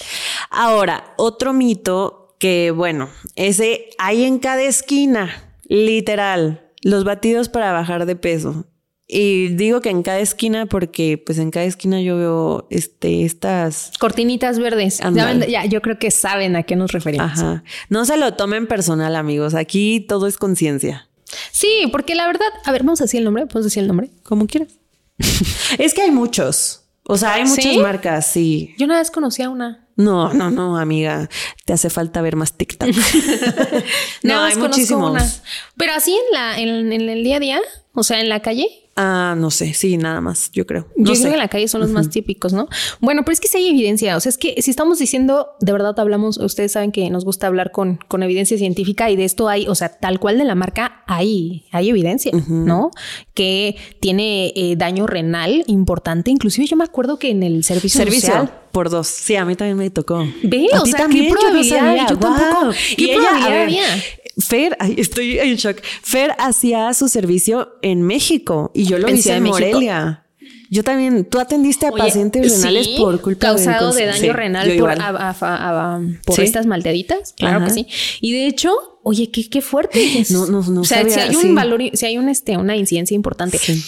Ahora, 0.51 1.13
otro 1.17 1.53
mito 1.53 2.35
que, 2.37 2.71
bueno, 2.71 3.09
ese 3.35 3.89
hay 3.97 4.25
en 4.25 4.37
cada 4.37 4.61
esquina, 4.61 5.55
literal, 5.63 6.69
los 6.83 7.05
batidos 7.05 7.49
para 7.49 7.71
bajar 7.71 8.05
de 8.05 8.17
peso. 8.17 8.65
Y 9.07 9.49
digo 9.49 9.81
que 9.81 9.89
en 9.89 10.03
cada 10.03 10.19
esquina 10.19 10.67
porque 10.67 11.17
pues 11.17 11.37
en 11.37 11.51
cada 11.51 11.65
esquina 11.65 11.99
yo 11.99 12.15
veo 12.15 12.67
este 12.69 13.25
estas 13.25 13.91
Cortinitas 13.99 14.57
verdes. 14.57 15.01
Ya, 15.49 15.65
yo 15.65 15.81
creo 15.81 15.99
que 15.99 16.11
saben 16.11 16.55
a 16.55 16.63
qué 16.63 16.77
nos 16.77 16.93
referimos. 16.93 17.31
ajá, 17.31 17.63
no 17.89 18.05
se 18.05 18.15
lo 18.15 18.35
tomen 18.35 18.67
personal, 18.67 19.17
amigos. 19.17 19.53
Aquí 19.53 19.99
todo 19.99 20.27
es 20.27 20.37
conciencia. 20.37 21.09
Sí, 21.51 21.89
porque 21.91 22.15
la 22.15 22.25
verdad, 22.25 22.47
a 22.63 22.71
ver, 22.71 22.83
vamos 22.83 23.01
a 23.01 23.03
decir 23.03 23.17
el 23.17 23.25
nombre, 23.25 23.47
podemos 23.47 23.65
decir 23.65 23.81
el 23.81 23.87
nombre. 23.87 24.11
Como 24.23 24.47
quieras. 24.47 24.79
es 25.77 25.93
que 25.93 26.03
hay 26.03 26.11
muchos. 26.11 26.85
O 27.03 27.17
sea, 27.17 27.33
hay 27.33 27.43
muchas 27.43 27.73
¿Sí? 27.73 27.79
marcas, 27.79 28.27
sí. 28.27 28.73
Yo 28.77 28.85
una 28.85 28.97
vez 28.99 29.11
conocí 29.11 29.41
a 29.41 29.49
una. 29.49 29.89
No, 30.03 30.33
no, 30.33 30.49
no, 30.51 30.77
amiga. 30.77 31.29
Te 31.65 31.73
hace 31.73 31.89
falta 31.89 32.21
ver 32.21 32.35
más 32.35 32.53
TikTok. 32.53 32.89
no, 34.23 34.33
Nada 34.35 34.47
hay 34.47 34.55
muchísimos. 34.55 35.11
una. 35.11 35.31
Pero 35.77 35.93
así 35.93 36.11
en 36.11 36.33
la, 36.33 36.59
en, 36.59 36.91
en 36.93 37.09
el 37.09 37.23
día 37.23 37.37
a 37.37 37.39
día, 37.39 37.59
o 37.93 38.03
sea, 38.03 38.19
en 38.21 38.29
la 38.29 38.41
calle. 38.41 38.67
Ah, 38.97 39.35
no 39.37 39.51
sé, 39.51 39.73
sí, 39.73 39.95
nada 39.97 40.19
más, 40.19 40.51
yo 40.51 40.65
creo. 40.67 40.85
No 40.97 41.09
yo 41.09 41.15
sé. 41.15 41.21
creo 41.21 41.31
que 41.31 41.35
en 41.37 41.41
la 41.41 41.47
calle 41.47 41.67
son 41.69 41.79
los 41.79 41.91
más 41.91 42.09
típicos, 42.09 42.51
¿no? 42.51 42.67
Bueno, 42.99 43.23
pero 43.23 43.31
es 43.31 43.39
que 43.39 43.47
sí 43.47 43.57
hay 43.57 43.69
evidencia. 43.69 44.17
O 44.17 44.19
sea, 44.19 44.29
es 44.29 44.37
que 44.37 44.61
si 44.61 44.69
estamos 44.69 44.99
diciendo, 44.99 45.47
de 45.61 45.71
verdad 45.71 45.97
hablamos, 45.97 46.37
ustedes 46.37 46.73
saben 46.73 46.91
que 46.91 47.09
nos 47.09 47.23
gusta 47.23 47.47
hablar 47.47 47.71
con, 47.71 47.99
con 48.09 48.21
evidencia 48.21 48.57
científica 48.57 49.09
y 49.09 49.15
de 49.15 49.23
esto 49.23 49.47
hay, 49.47 49.65
o 49.69 49.75
sea, 49.75 49.89
tal 49.97 50.19
cual 50.19 50.37
de 50.37 50.43
la 50.43 50.55
marca 50.55 51.03
hay, 51.07 51.63
hay 51.71 51.89
evidencia, 51.89 52.33
¿no? 52.49 52.91
Que 53.33 53.77
tiene 54.01 54.51
eh, 54.57 54.75
daño 54.75 55.07
renal 55.07 55.63
importante. 55.67 56.29
Inclusive 56.29 56.67
yo 56.67 56.75
me 56.75 56.83
acuerdo 56.83 57.17
que 57.17 57.29
en 57.31 57.43
el 57.43 57.63
servicio, 57.63 57.97
Servicio 57.99 58.27
social- 58.33 58.51
por 58.71 58.89
dos. 58.89 59.07
Sí, 59.07 59.35
a 59.35 59.45
mí 59.45 59.55
también 59.55 59.77
me 59.77 59.89
tocó. 59.89 60.25
Ve, 60.43 60.67
¿A 60.73 60.81
o 60.81 60.85
sea, 60.85 60.99
también? 60.99 61.25
¿qué 61.25 61.29
Yo 61.29 61.35
no 61.35 61.41
probabilidad? 61.41 61.79
sabía. 61.79 62.07
Yo 62.09 62.17
tampoco. 62.17 62.61
Guau. 62.61 62.71
¿Qué 62.97 63.03
Y 63.03 63.09
ella, 63.11 63.19
probabilidad 63.19 63.61
había? 63.63 64.03
Fer, 64.39 64.77
ay, 64.79 64.95
estoy 64.97 65.39
en 65.39 65.55
shock. 65.57 65.77
Fer 66.01 66.31
hacía 66.39 66.93
su 66.93 67.09
servicio 67.09 67.75
en 67.81 68.01
México 68.01 68.71
y 68.73 68.85
yo 68.85 68.97
lo 68.97 69.07
¿En 69.09 69.17
hice 69.17 69.33
en? 69.35 69.43
Morelia. 69.43 70.25
Yo 70.69 70.83
también, 70.85 71.25
tú 71.25 71.37
atendiste 71.41 71.85
a 71.85 71.89
Oye, 71.89 71.97
pacientes 72.01 72.49
renales 72.49 72.85
sí, 72.87 72.95
por 72.97 73.19
culpa 73.19 73.47
causado 73.47 73.91
de 73.91 74.05
daño 74.05 74.21
Sí, 74.21 74.29
renal 74.29 74.67
por, 74.67 74.75
igual. 74.75 75.01
a- 75.01 75.07
a- 75.09 75.35
a- 75.41 75.95
a- 75.97 76.01
por 76.25 76.37
Sí. 76.37 76.43
estas 76.43 76.65
malteaditas. 76.65 77.33
Claro 77.37 77.57
Ajá. 77.57 77.65
que 77.67 77.73
sí. 77.73 77.87
Y 78.21 78.31
de 78.31 78.47
hecho, 78.47 78.71
oye, 79.03 79.29
qué, 79.31 79.49
qué 79.49 79.59
fuerte. 79.61 79.99
es. 80.21 80.31
No, 80.31 80.47
no, 80.47 80.61
no 80.63 80.81
O 80.81 80.83
sea, 80.85 81.03
si 81.09 81.19
hay 81.19 81.35
un 81.35 81.41
sí. 81.41 81.51
valor, 81.51 81.81
si 81.93 82.05
hay 82.05 82.17
un, 82.17 82.29
este, 82.29 82.55
una 82.55 82.77
incidencia 82.77 83.13
importante. 83.15 83.57
Sí. 83.57 83.83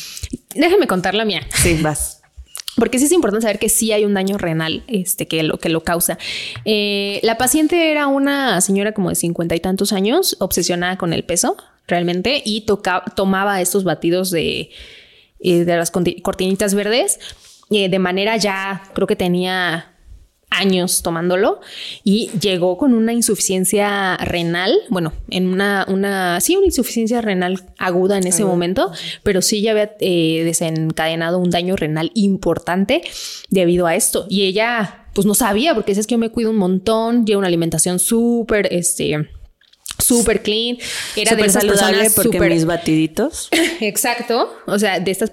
Déjame 0.56 0.86
contar 0.88 1.16
la 1.16 1.24
mía. 1.24 1.48
Sí, 1.56 1.78
vas. 1.82 2.20
Porque 2.76 2.98
sí 3.00 3.06
es 3.06 3.12
importante 3.12 3.44
saber 3.44 3.60
que 3.60 3.70
sí 3.70 3.92
hay 3.92 4.06
un 4.06 4.14
daño 4.14 4.38
renal 4.38 4.84
este, 4.88 5.28
que, 5.28 5.44
lo, 5.44 5.60
que 5.60 5.70
lo 5.70 5.84
causa. 5.84 6.18
Eh, 6.66 7.20
la 7.24 7.38
paciente 7.38 7.92
era 7.92 8.08
una 8.08 8.62
señora 8.62 8.94
como 8.94 9.10
de 9.10 9.16
cincuenta 9.16 9.56
y 9.56 9.60
tantos 9.60 9.94
años, 9.94 10.36
obsesionada 10.40 10.98
con 10.98 11.14
el 11.14 11.24
peso. 11.24 11.56
realmente, 11.88 12.42
y 12.46 12.62
toca, 12.62 13.04
tomaba 13.16 13.62
estos 13.62 13.84
batidos 13.84 14.32
de, 14.32 14.72
eh, 15.40 15.66
de 15.66 15.78
las 15.78 15.92
cortinitas 15.92 16.74
verdes 16.74 17.20
eh, 17.70 17.90
de 17.90 18.00
manera 18.00 18.38
ya, 18.38 18.84
creo 18.94 19.08
que 19.08 19.16
tenía 19.16 19.93
años 20.54 21.02
tomándolo 21.02 21.62
y 22.04 22.30
llegó 22.40 22.78
con 22.78 22.94
una 22.94 23.14
insuficiencia 23.14 24.18
renal, 24.18 24.74
bueno, 24.90 25.14
en 25.30 25.48
una, 25.48 25.86
una, 25.88 26.40
sí, 26.40 26.56
una 26.56 26.66
insuficiencia 26.66 27.22
renal 27.22 27.64
aguda 27.78 28.18
en 28.18 28.28
ese 28.28 28.46
momento, 28.46 28.92
pero 29.24 29.42
sí 29.42 29.62
ya 29.62 29.72
había 29.72 29.96
eh, 30.00 30.44
desencadenado 30.46 31.40
un 31.40 31.50
daño 31.50 31.76
renal 31.76 32.12
importante 32.14 33.02
debido 33.50 33.88
a 33.88 33.96
esto. 33.96 34.26
Y 34.30 34.44
ella, 34.44 35.08
pues 35.14 35.26
no 35.26 35.36
sabía, 35.36 35.74
porque 35.74 35.92
es 35.92 36.08
que 36.08 36.14
yo 36.14 36.18
me 36.18 36.30
cuido 36.30 36.52
un 36.52 36.58
montón, 36.58 37.26
llevo 37.26 37.40
una 37.40 37.48
alimentación 37.48 38.00
súper, 38.00 38.68
este, 38.72 39.30
súper 40.00 40.42
clean, 40.42 40.78
era 41.16 41.36
de 41.36 41.46
esas 41.46 41.64
saludable 41.64 42.10
porque 42.16 42.40
mis 42.40 42.66
batiditos. 42.66 43.50
Exacto, 43.82 44.54
o 44.66 44.80
sea, 44.80 45.00
de 45.00 45.12
estas 45.12 45.32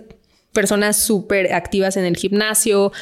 personas 0.52 1.02
súper 1.02 1.52
activas 1.52 1.96
en 1.96 2.04
el 2.04 2.16
gimnasio, 2.16 2.92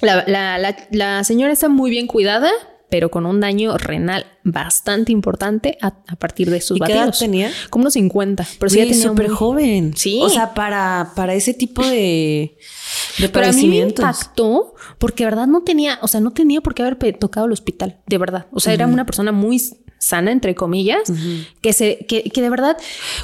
la, 0.00 1.24
señora 1.24 1.52
está 1.52 1.68
muy 1.68 1.90
bien 1.90 2.06
cuidada, 2.06 2.50
pero 2.90 3.10
con 3.10 3.26
un 3.26 3.40
daño 3.40 3.76
renal 3.76 4.26
bastante 4.44 5.12
importante 5.12 5.76
a, 5.82 5.92
partir 6.16 6.50
de 6.50 6.60
sus 6.60 6.78
¿Y 6.78 6.80
qué 6.80 6.92
edad 6.92 7.14
tenía? 7.18 7.50
Como 7.68 7.82
unos 7.82 7.94
50. 7.94 8.46
Pero 8.58 8.70
sí, 8.70 8.94
súper 8.94 9.28
joven. 9.28 9.94
Sí. 9.94 10.20
O 10.22 10.30
sea, 10.30 10.54
para, 10.54 11.12
para 11.14 11.34
ese 11.34 11.52
tipo 11.52 11.86
de, 11.86 12.56
de 13.18 13.28
Pero 13.28 13.46
a 13.46 13.52
mí 13.52 13.66
me 13.66 13.78
impactó 13.78 14.74
porque, 14.98 15.24
de 15.24 15.30
verdad, 15.30 15.46
no 15.46 15.62
tenía, 15.62 15.98
o 16.02 16.08
sea, 16.08 16.20
no 16.20 16.32
tenía 16.32 16.60
por 16.60 16.74
qué 16.74 16.82
haber 16.82 17.18
tocado 17.18 17.46
el 17.46 17.52
hospital, 17.52 17.98
de 18.06 18.18
verdad. 18.18 18.46
O 18.52 18.60
sea, 18.60 18.72
era 18.72 18.86
una 18.86 19.04
persona 19.04 19.32
muy 19.32 19.60
sana, 19.98 20.32
entre 20.32 20.54
comillas, 20.54 21.12
que 21.60 21.72
se, 21.72 21.98
que, 22.06 22.22
que, 22.24 22.42
de 22.42 22.50
verdad, 22.50 22.76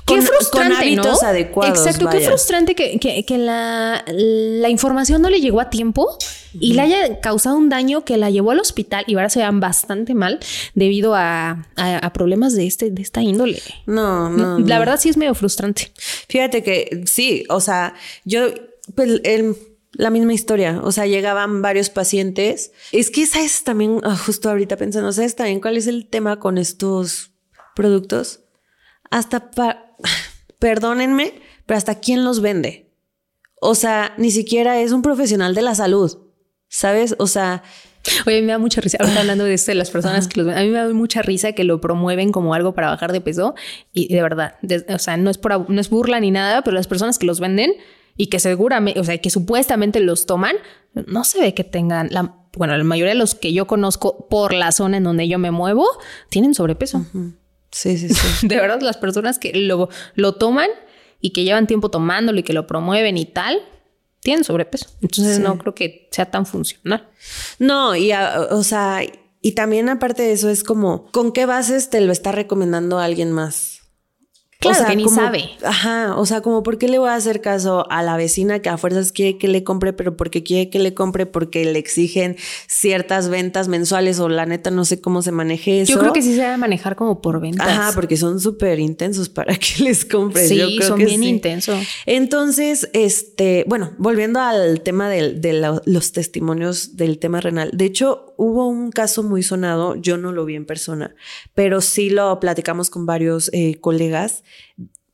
qué 0.07 0.21
frustrante, 0.21 0.75
con 0.75 0.83
hábitos 0.83 1.23
adecuados. 1.23 1.79
Exacto, 1.79 2.09
qué 2.11 2.21
frustrante 2.21 2.75
que, 2.75 2.99
que, 2.99 3.39
la, 3.39 4.05
la, 4.07 4.69
información 4.69 5.23
no 5.23 5.31
le 5.31 5.41
llegó 5.41 5.61
a 5.61 5.71
tiempo 5.71 6.19
y 6.53 6.75
le 6.75 6.83
haya 6.83 7.21
causado 7.21 7.57
un 7.57 7.69
daño 7.69 8.05
que 8.05 8.17
la 8.17 8.31
llevó 8.31 8.51
al 8.51 8.61
hospital 8.61 9.05
y 9.07 9.15
ahora 9.15 9.31
se 9.31 9.41
vean 9.41 9.61
bastante 9.61 10.15
mal 10.15 10.41
debido 10.75 11.15
a, 11.15 11.67
a, 11.77 12.13
problemas 12.13 12.55
de 12.55 12.67
este, 12.67 12.91
de 12.91 13.03
esta 13.03 13.23
índole. 13.23 13.61
No, 13.87 14.29
no. 14.29 14.59
La 14.59 14.79
verdad 14.79 14.99
sí 14.99 15.09
es 15.09 15.17
medio 15.17 15.35
frustrante. 15.35 15.93
Fíjate 16.29 16.63
que 16.63 17.05
sí, 17.07 17.45
o 17.49 17.61
sea, 17.61 17.95
yo, 18.25 18.49
pues 18.95 19.21
el 19.25 19.57
la 19.95 20.11
misma 20.11 20.33
historia. 20.33 20.81
O 20.83 20.93
sea, 20.93 21.07
llegaban 21.07 21.63
varios 21.63 21.91
pacientes. 21.91 22.73
Es 22.93 23.11
que 23.11 23.27
sabes 23.27 23.65
también, 23.65 24.01
ah, 24.05 24.17
justo 24.17 24.51
ahorita 24.51 24.77
pensando, 24.77 25.13
¿sabes 25.13 25.37
también 25.37 25.61
cuál 25.61 25.77
es 25.77 25.87
el 25.87 26.09
tema 26.09 26.39
con 26.39 26.59
estos 26.59 27.33
productos? 27.75 28.45
Hasta 29.11 29.51
para, 29.51 29.97
perdónenme, 30.59 31.41
pero 31.67 31.79
hasta 31.79 32.01
quién 32.01 32.25
los 32.25 32.41
vende. 32.41 32.93
O 33.61 33.75
sea, 33.75 34.15
ni 34.19 34.31
siquiera 34.31 34.81
es 34.81 34.93
un 34.93 35.03
profesional 35.03 35.55
de 35.55 35.63
la 35.63 35.75
salud, 35.75 36.19
¿sabes? 36.69 37.15
O 37.19 37.27
sea... 37.27 37.63
Oye, 38.27 38.43
me 38.43 38.53
da 38.53 38.59
mucha 38.59 38.83
risa, 38.83 38.99
ahora 39.01 39.21
hablando 39.21 39.45
de 39.45 39.55
esto, 39.55 39.71
de 39.71 39.77
las 39.77 39.91
personas 39.91 40.29
que 40.29 40.39
los 40.39 40.47
ven, 40.47 40.59
a 40.59 40.61
mí 40.61 40.69
me 40.69 40.77
da 40.77 40.93
mucha 40.93 41.23
risa 41.23 41.53
que 41.53 41.65
lo 41.65 41.81
promueven 41.81 42.33
como 42.33 42.53
algo 42.53 42.75
para 42.75 42.91
bajar 42.91 43.13
de 43.13 43.23
peso 43.23 43.55
y 43.95 44.13
de 44.13 44.21
verdad, 44.21 44.57
o 44.91 44.99
sea, 44.99 45.17
no 45.17 45.31
es, 45.31 45.39
por, 45.39 45.71
no 45.71 45.81
es 45.81 45.89
burla 45.89 46.21
ni 46.21 46.31
nada, 46.31 46.61
pero 46.63 46.75
las 46.75 46.87
personas 46.87 47.19
que 47.19 47.25
los 47.25 47.41
venden 47.41 47.73
y 48.17 48.27
que 48.29 48.39
seguramente, 48.39 49.01
o 49.01 49.05
sea, 49.05 49.19
que 49.19 49.31
supuestamente 49.31 50.01
los 50.01 50.27
toman, 50.27 50.57
no 51.07 51.25
se 51.25 51.41
ve 51.41 51.55
que 51.55 51.65
tengan 51.65 52.09
la, 52.11 52.37
bueno, 52.57 52.77
la 52.77 52.85
mayoría 52.85 53.13
de 53.13 53.19
los 53.19 53.35
que 53.35 53.53
yo 53.53 53.67
conozco 53.67 54.29
por 54.29 54.53
la 54.53 54.73
zona 54.73 54.99
en 54.99 55.05
donde 55.05 55.29
yo 55.29 55.39
me 55.39 55.51
muevo 55.51 55.87
tienen 56.29 56.55
sobrepeso. 56.55 57.05
Sí, 57.71 57.99
sí, 57.99 58.09
sí. 58.09 58.47
De 58.47 58.57
verdad, 58.57 58.81
las 58.81 58.97
personas 58.97 59.39
que 59.39 59.53
lo, 59.53 59.89
lo 60.15 60.35
toman 60.35 60.71
y 61.21 61.31
que 61.31 61.45
llevan 61.45 61.67
tiempo 61.67 61.91
tomándolo 61.91 62.39
y 62.39 62.43
que 62.43 62.53
lo 62.53 62.67
promueven 62.67 63.17
y 63.17 63.27
tal, 63.27 63.61
tienen 64.21 64.45
sobrepeso. 64.45 64.89
Entonces 65.03 65.39
no 65.41 65.59
creo 65.59 65.75
que 65.75 66.09
sea 66.11 66.31
tan 66.31 66.47
funcional. 66.47 67.09
No, 67.59 67.97
y 67.97 68.13
o 68.13 68.63
sea, 68.63 69.03
y 69.43 69.53
también 69.53 69.89
aparte 69.89 70.23
de 70.23 70.33
eso 70.33 70.49
es 70.49 70.65
como, 70.65 71.11
¿con 71.13 71.33
qué 71.33 71.47
bases 71.47 71.91
te 71.91 72.01
lo 72.01 72.13
está 72.13 72.33
recomendando 72.33 72.99
alguien 72.99 73.33
más? 73.33 73.74
Claro, 74.71 74.83
o 74.83 74.87
sea, 74.87 74.91
que 74.91 74.97
ni 74.97 75.09
sabe. 75.09 75.51
Ajá, 75.65 76.17
o 76.17 76.27
sea, 76.27 76.41
como 76.41 76.63
por 76.63 76.79
qué 76.79 76.89
le 76.89 76.99
voy 76.99 77.09
a 77.09 77.15
hacer 77.15 77.41
caso 77.41 77.91
a 77.91 78.03
la 78.03 78.17
vecina 78.17 78.61
que 78.61 78.69
a 78.69 78.77
fuerzas 78.77 79.13
quiere 79.13 79.39
que 79.39 79.49
le 79.49 79.65
compre, 79.65 79.93
pero 79.93 80.17
porque 80.17 80.43
quiere 80.43 80.71
que 80.71 80.79
le 80.79 80.95
compre 80.95 81.27
porque 81.27 81.65
le 81.65 81.79
exigen 81.79 82.37
ciertas 82.67 83.29
ventas 83.29 83.69
mensuales 83.69 84.21
o 84.21 84.29
la 84.29 84.47
neta 84.47 84.71
no 84.71 84.85
sé 84.85 85.01
cómo 85.01 85.23
se 85.23 85.33
maneje 85.33 85.83
eso. 85.83 85.93
Yo 85.93 85.99
creo 85.99 86.13
que 86.13 86.23
sí 86.23 86.35
se 86.35 86.43
debe 86.43 86.57
manejar 86.57 86.97
como 86.97 87.21
por 87.21 87.41
ventas. 87.41 87.69
Ajá, 87.69 87.93
porque 87.95 88.17
son 88.17 88.41
súper 88.41 88.79
intensos 88.81 89.29
para 89.29 89.55
que 89.59 89.83
les 89.83 90.05
compres. 90.05 90.49
Sí, 90.49 90.79
son 90.83 90.99
bien 90.99 91.23
intensos. 91.23 91.79
Entonces, 92.07 92.89
este, 92.93 93.65
bueno, 93.67 93.93
volviendo 93.99 94.41
al 94.41 94.81
tema 94.81 95.09
de, 95.09 95.35
los 95.85 96.13
testimonios 96.13 96.97
del 96.97 97.19
tema 97.19 97.41
renal. 97.41 97.71
De 97.73 97.85
hecho, 97.85 98.34
hubo 98.37 98.69
un 98.69 98.91
caso 98.91 99.23
muy 99.23 99.43
sonado, 99.43 99.97
yo 99.97 100.17
no 100.17 100.33
lo 100.33 100.45
vi 100.45 100.55
en 100.55 100.67
persona, 100.67 101.15
pero 101.55 101.81
sí 101.81 102.11
lo 102.11 102.39
platicamos 102.41 102.91
con 102.91 103.07
varios 103.07 103.51
eh, 103.53 103.77
colegas 103.81 104.43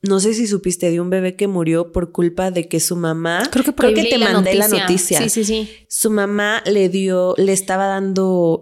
no 0.03 0.19
sé 0.19 0.33
si 0.33 0.47
supiste 0.47 0.89
de 0.89 0.99
un 0.99 1.09
bebé 1.11 1.35
que 1.35 1.47
murió 1.47 1.91
por 1.91 2.11
culpa 2.11 2.49
de 2.49 2.67
que 2.67 2.79
su 2.79 2.95
mamá. 2.95 3.47
Creo 3.51 3.63
que, 3.63 3.73
creo 3.73 3.93
que 3.93 4.05
te 4.05 4.17
mandé 4.17 4.55
la 4.55 4.67
noticia. 4.67 5.19
Sí, 5.19 5.29
sí, 5.29 5.45
sí. 5.45 5.71
Su 5.87 6.09
mamá 6.09 6.63
le 6.65 6.89
dio, 6.89 7.35
le 7.37 7.53
estaba 7.53 7.85
dando. 7.85 8.59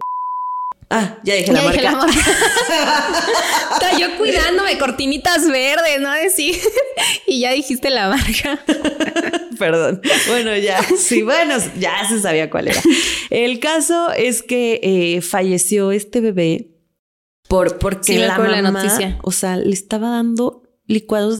Ah, 0.90 1.18
ya 1.24 1.34
dije 1.34 1.52
la 1.52 1.62
marca. 1.62 1.80
La 1.80 2.06
Está 3.72 3.98
yo 3.98 4.18
cuidándome, 4.18 4.76
cortinitas 4.76 5.48
verdes, 5.48 6.00
¿no? 6.00 6.12
Decir. 6.12 6.56
y 7.26 7.40
ya 7.40 7.52
dijiste 7.52 7.88
la 7.88 8.10
marca. 8.10 8.62
Perdón. 9.60 10.00
Bueno, 10.28 10.56
ya. 10.56 10.80
Sí, 10.98 11.22
bueno, 11.30 11.54
ya 11.78 12.08
se 12.08 12.20
sabía 12.20 12.50
cuál 12.50 12.68
era. 12.68 12.80
El 13.28 13.60
caso 13.60 14.10
es 14.12 14.42
que 14.42 14.80
eh, 14.82 15.20
falleció 15.20 15.92
este 15.92 16.20
bebé 16.20 16.70
por, 17.48 17.78
porque 17.78 18.18
la 18.18 18.38
mamá, 18.38 18.48
la 18.48 18.70
noticia. 18.70 19.18
o 19.22 19.32
sea, 19.32 19.56
le 19.56 19.72
estaba 19.72 20.08
dando 20.10 20.62
licuados. 20.86 21.38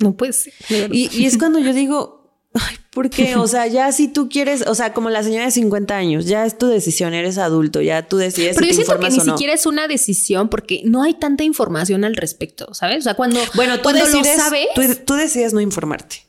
No 0.00 0.16
puedes. 0.16 0.48
Y, 0.70 1.10
y 1.12 1.26
es 1.26 1.38
cuando 1.38 1.58
yo 1.58 1.72
digo, 1.72 2.40
ay, 2.54 2.76
¿por 2.92 3.10
qué? 3.10 3.34
O 3.36 3.48
sea, 3.48 3.66
ya 3.66 3.90
si 3.90 4.06
tú 4.06 4.28
quieres, 4.28 4.64
o 4.66 4.76
sea, 4.76 4.94
como 4.94 5.10
la 5.10 5.24
señora 5.24 5.46
de 5.46 5.50
50 5.50 5.96
años, 5.96 6.26
ya 6.26 6.46
es 6.46 6.56
tu 6.56 6.68
decisión, 6.68 7.14
eres 7.14 7.36
adulto, 7.36 7.80
ya 7.82 8.06
tú 8.06 8.16
decides. 8.16 8.54
Pero 8.54 8.68
yo 8.68 8.74
siento 8.74 9.00
que 9.00 9.10
ni 9.10 9.20
siquiera 9.20 9.52
es 9.52 9.66
una 9.66 9.88
decisión 9.88 10.48
porque 10.48 10.82
no 10.84 11.02
hay 11.02 11.14
tanta 11.14 11.42
información 11.42 12.04
al 12.04 12.14
respecto, 12.14 12.72
¿sabes? 12.74 12.98
O 12.98 13.02
sea, 13.02 13.14
cuando, 13.14 13.40
bueno, 13.56 13.76
tú 13.76 13.82
cuando 13.82 14.04
decides, 14.04 14.36
lo 14.36 14.44
sabes. 14.44 14.66
Tú, 14.74 14.82
tú 15.04 15.14
decides 15.14 15.52
no 15.52 15.60
informarte. 15.60 16.27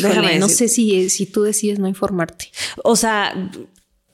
Híjole, 0.00 0.38
no 0.38 0.48
sé 0.48 0.68
si, 0.68 1.10
si 1.10 1.26
tú 1.26 1.42
decides 1.42 1.78
no 1.78 1.88
informarte. 1.88 2.50
O 2.82 2.96
sea, 2.96 3.50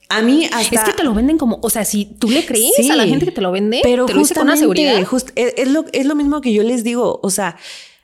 a 0.08 0.22
mí 0.22 0.46
hasta... 0.46 0.76
Es 0.76 0.84
que 0.84 0.92
te 0.92 1.04
lo 1.04 1.14
venden 1.14 1.38
como, 1.38 1.58
o 1.62 1.70
sea, 1.70 1.84
si 1.84 2.04
tú 2.04 2.30
le 2.30 2.44
crees 2.46 2.90
a 2.90 2.96
la 2.96 3.06
gente 3.06 3.26
que 3.26 3.32
te 3.32 3.40
lo 3.40 3.52
vende, 3.52 3.80
pero 3.82 4.06
te 4.06 4.14
lo 4.14 4.22
con 4.22 4.42
una 4.42 4.56
seguridad. 4.56 4.94
es, 5.34 5.68
lo, 5.68 5.84
es 5.92 6.06
lo 6.06 6.14
mismo 6.14 6.40
que 6.40 6.52
yo 6.52 6.62
les 6.62 6.84
digo, 6.84 7.20
o 7.22 7.30
sea, 7.30 7.56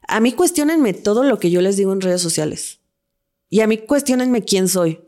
a 0.07 0.21
mí 0.21 0.33
cuestionenme 0.33 0.93
todo 0.93 1.25
lo 1.25 1.39
que 1.39 1.51
yo 1.51 1.61
les 1.61 1.77
digo 1.77 1.93
en 1.93 2.01
redes 2.01 2.21
sociales. 2.21 2.81
Y 3.49 3.61
a 3.61 3.67
mí 3.67 3.79
cuestionenme 3.79 4.43
quién 4.45 4.69
soy. 4.69 5.01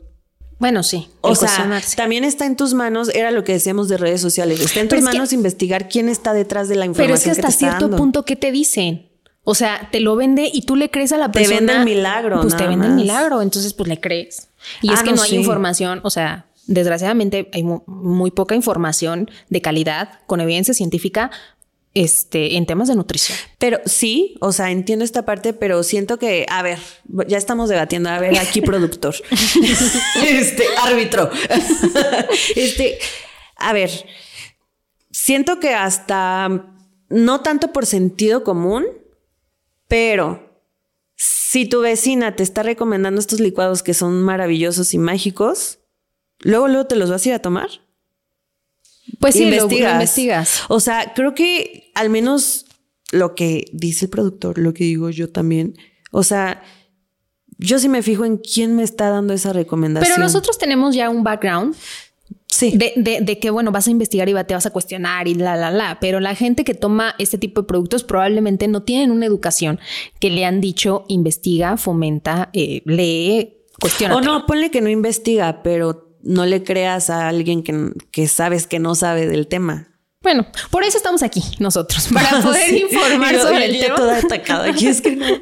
Bueno, 0.59 0.81
sí. 0.81 1.07
O 1.21 1.35
sea, 1.35 1.81
también 1.95 2.23
está 2.23 2.45
en 2.45 2.55
tus 2.55 2.73
manos, 2.73 3.09
era 3.09 3.29
lo 3.29 3.43
que 3.43 3.51
decíamos 3.51 3.89
de 3.89 3.97
redes 3.97 4.21
sociales, 4.21 4.59
está 4.59 4.79
en 4.79 4.87
tus 4.87 5.01
manos 5.01 5.33
investigar 5.33 5.87
quién 5.87 6.09
está 6.09 6.33
detrás 6.33 6.67
de 6.67 6.75
la 6.75 6.85
información. 6.85 7.19
Pero 7.19 7.31
es 7.31 7.39
que 7.39 7.47
hasta 7.47 7.51
cierto 7.51 7.95
punto, 7.95 8.25
¿qué 8.25 8.35
te 8.35 8.51
dicen? 8.51 9.07
O 9.49 9.55
sea, 9.55 9.87
te 9.93 10.01
lo 10.01 10.17
vende 10.17 10.51
y 10.51 10.63
tú 10.63 10.75
le 10.75 10.91
crees 10.91 11.13
a 11.13 11.17
la 11.17 11.31
persona. 11.31 11.59
Te 11.59 11.65
vende 11.65 11.73
el 11.77 11.85
milagro. 11.85 12.41
Pues 12.41 12.57
te 12.57 12.67
vende 12.67 12.87
el 12.87 12.95
milagro, 12.95 13.41
entonces 13.41 13.73
pues 13.73 13.87
le 13.87 13.97
crees. 13.97 14.49
Y 14.81 14.91
es 14.91 14.99
ah, 14.99 15.03
que 15.03 15.13
no, 15.13 15.21
hay 15.21 15.35
información, 15.35 16.01
o 16.03 16.09
sea, 16.09 16.47
desgraciadamente 16.65 17.49
hay 17.53 17.63
muy 17.63 18.31
poca 18.31 18.55
información 18.55 19.31
de 19.49 19.61
calidad 19.61 20.19
con 20.25 20.41
evidencia 20.41 20.73
científica 20.73 21.31
este, 21.93 22.57
en 22.57 22.65
temas 22.65 22.89
de 22.89 22.95
nutrición. 22.95 23.37
Pero 23.57 23.79
sí, 23.85 24.35
o 24.41 24.51
sea, 24.51 24.69
entiendo 24.69 25.05
esta 25.05 25.23
parte, 25.23 25.53
pero 25.53 25.81
siento 25.83 26.19
que, 26.19 26.45
a 26.49 26.61
ver, 26.61 26.79
ya 27.29 27.37
estamos 27.37 27.69
debatiendo, 27.69 28.09
a 28.09 28.19
ver, 28.19 28.37
aquí 28.39 28.59
productor, 28.59 29.15
este, 30.27 30.65
árbitro, 30.83 31.31
este, 32.53 32.99
a 33.55 33.71
ver, 33.71 33.91
siento 35.09 35.61
que 35.61 35.73
hasta, 35.73 36.65
no 37.07 37.39
tanto 37.39 37.71
por 37.71 37.85
sentido 37.85 38.43
común, 38.43 38.83
pero 39.87 40.47
si 41.15 41.65
tu 41.65 41.81
vecina 41.81 42.35
te 42.35 42.43
está 42.43 42.63
recomendando 42.63 43.19
estos 43.19 43.39
licuados 43.39 43.83
que 43.83 43.93
son 43.93 44.21
maravillosos 44.21 44.93
y 44.93 44.97
mágicos, 44.97 45.79
luego, 46.39 46.67
luego 46.67 46.85
te 46.87 46.95
los 46.95 47.09
vas 47.09 47.25
a 47.25 47.29
ir 47.29 47.35
a 47.35 47.39
tomar. 47.39 47.69
Pues 49.19 49.35
sí, 49.35 49.43
investigas. 49.45 49.93
investigas. 49.93 50.61
O 50.67 50.79
sea, 50.79 51.13
creo 51.15 51.33
que 51.33 51.91
al 51.95 52.09
menos 52.09 52.65
lo 53.11 53.35
que 53.35 53.65
dice 53.71 54.05
el 54.05 54.11
productor, 54.11 54.57
lo 54.57 54.73
que 54.73 54.83
digo 54.83 55.09
yo 55.09 55.31
también, 55.31 55.75
o 56.11 56.23
sea, 56.23 56.61
yo 57.57 57.79
sí 57.79 57.89
me 57.89 58.03
fijo 58.03 58.25
en 58.25 58.37
quién 58.37 58.75
me 58.75 58.83
está 58.83 59.09
dando 59.09 59.33
esa 59.33 59.53
recomendación. 59.53 60.13
Pero 60.13 60.23
nosotros 60.23 60.57
tenemos 60.57 60.95
ya 60.95 61.09
un 61.09 61.23
background 61.23 61.75
Sí. 62.49 62.71
De, 62.75 62.93
de, 62.95 63.19
de, 63.21 63.39
que, 63.39 63.49
bueno, 63.49 63.71
vas 63.71 63.87
a 63.87 63.91
investigar 63.91 64.29
y 64.29 64.33
te 64.45 64.53
vas 64.53 64.65
a 64.65 64.71
cuestionar 64.71 65.27
y 65.27 65.35
la, 65.35 65.55
la, 65.55 65.69
la. 65.69 65.99
Pero 65.99 66.19
la 66.19 66.33
gente 66.33 66.63
que 66.63 66.73
toma 66.73 67.13
este 67.19 67.37
tipo 67.37 67.61
de 67.61 67.67
productos 67.67 68.03
probablemente 68.03 68.67
no 68.67 68.83
tienen 68.83 69.11
una 69.11 69.25
educación 69.25 69.79
que 70.19 70.29
le 70.29 70.45
han 70.45 70.61
dicho 70.61 71.05
investiga, 71.07 71.77
fomenta, 71.77 72.49
eh, 72.53 72.81
lee, 72.85 73.57
cuestiona. 73.79 74.15
O 74.15 74.21
no, 74.21 74.45
ponle 74.45 74.71
que 74.71 74.81
no 74.81 74.89
investiga, 74.89 75.61
pero 75.61 76.15
no 76.23 76.45
le 76.45 76.63
creas 76.63 77.09
a 77.09 77.27
alguien 77.27 77.63
que, 77.63 77.91
que 78.11 78.27
sabes 78.27 78.65
que 78.65 78.79
no 78.79 78.95
sabe 78.95 79.27
del 79.27 79.47
tema. 79.47 79.89
Bueno, 80.27 80.45
por 80.71 80.83
eso 80.83 80.97
estamos 80.97 81.23
aquí 81.23 81.41
nosotros, 81.59 82.09
para 82.13 82.41
poder 82.41 82.69
sí. 82.69 82.79
informar 82.81 83.33
yo, 83.33 83.43
sobre 83.43 83.63
el 83.63 83.79
tema. 83.79 83.95
toda 83.95 84.17
atacada 84.17 84.65
aquí, 84.65 84.85
es 84.87 84.99
que 85.01 85.15
no. 85.15 85.25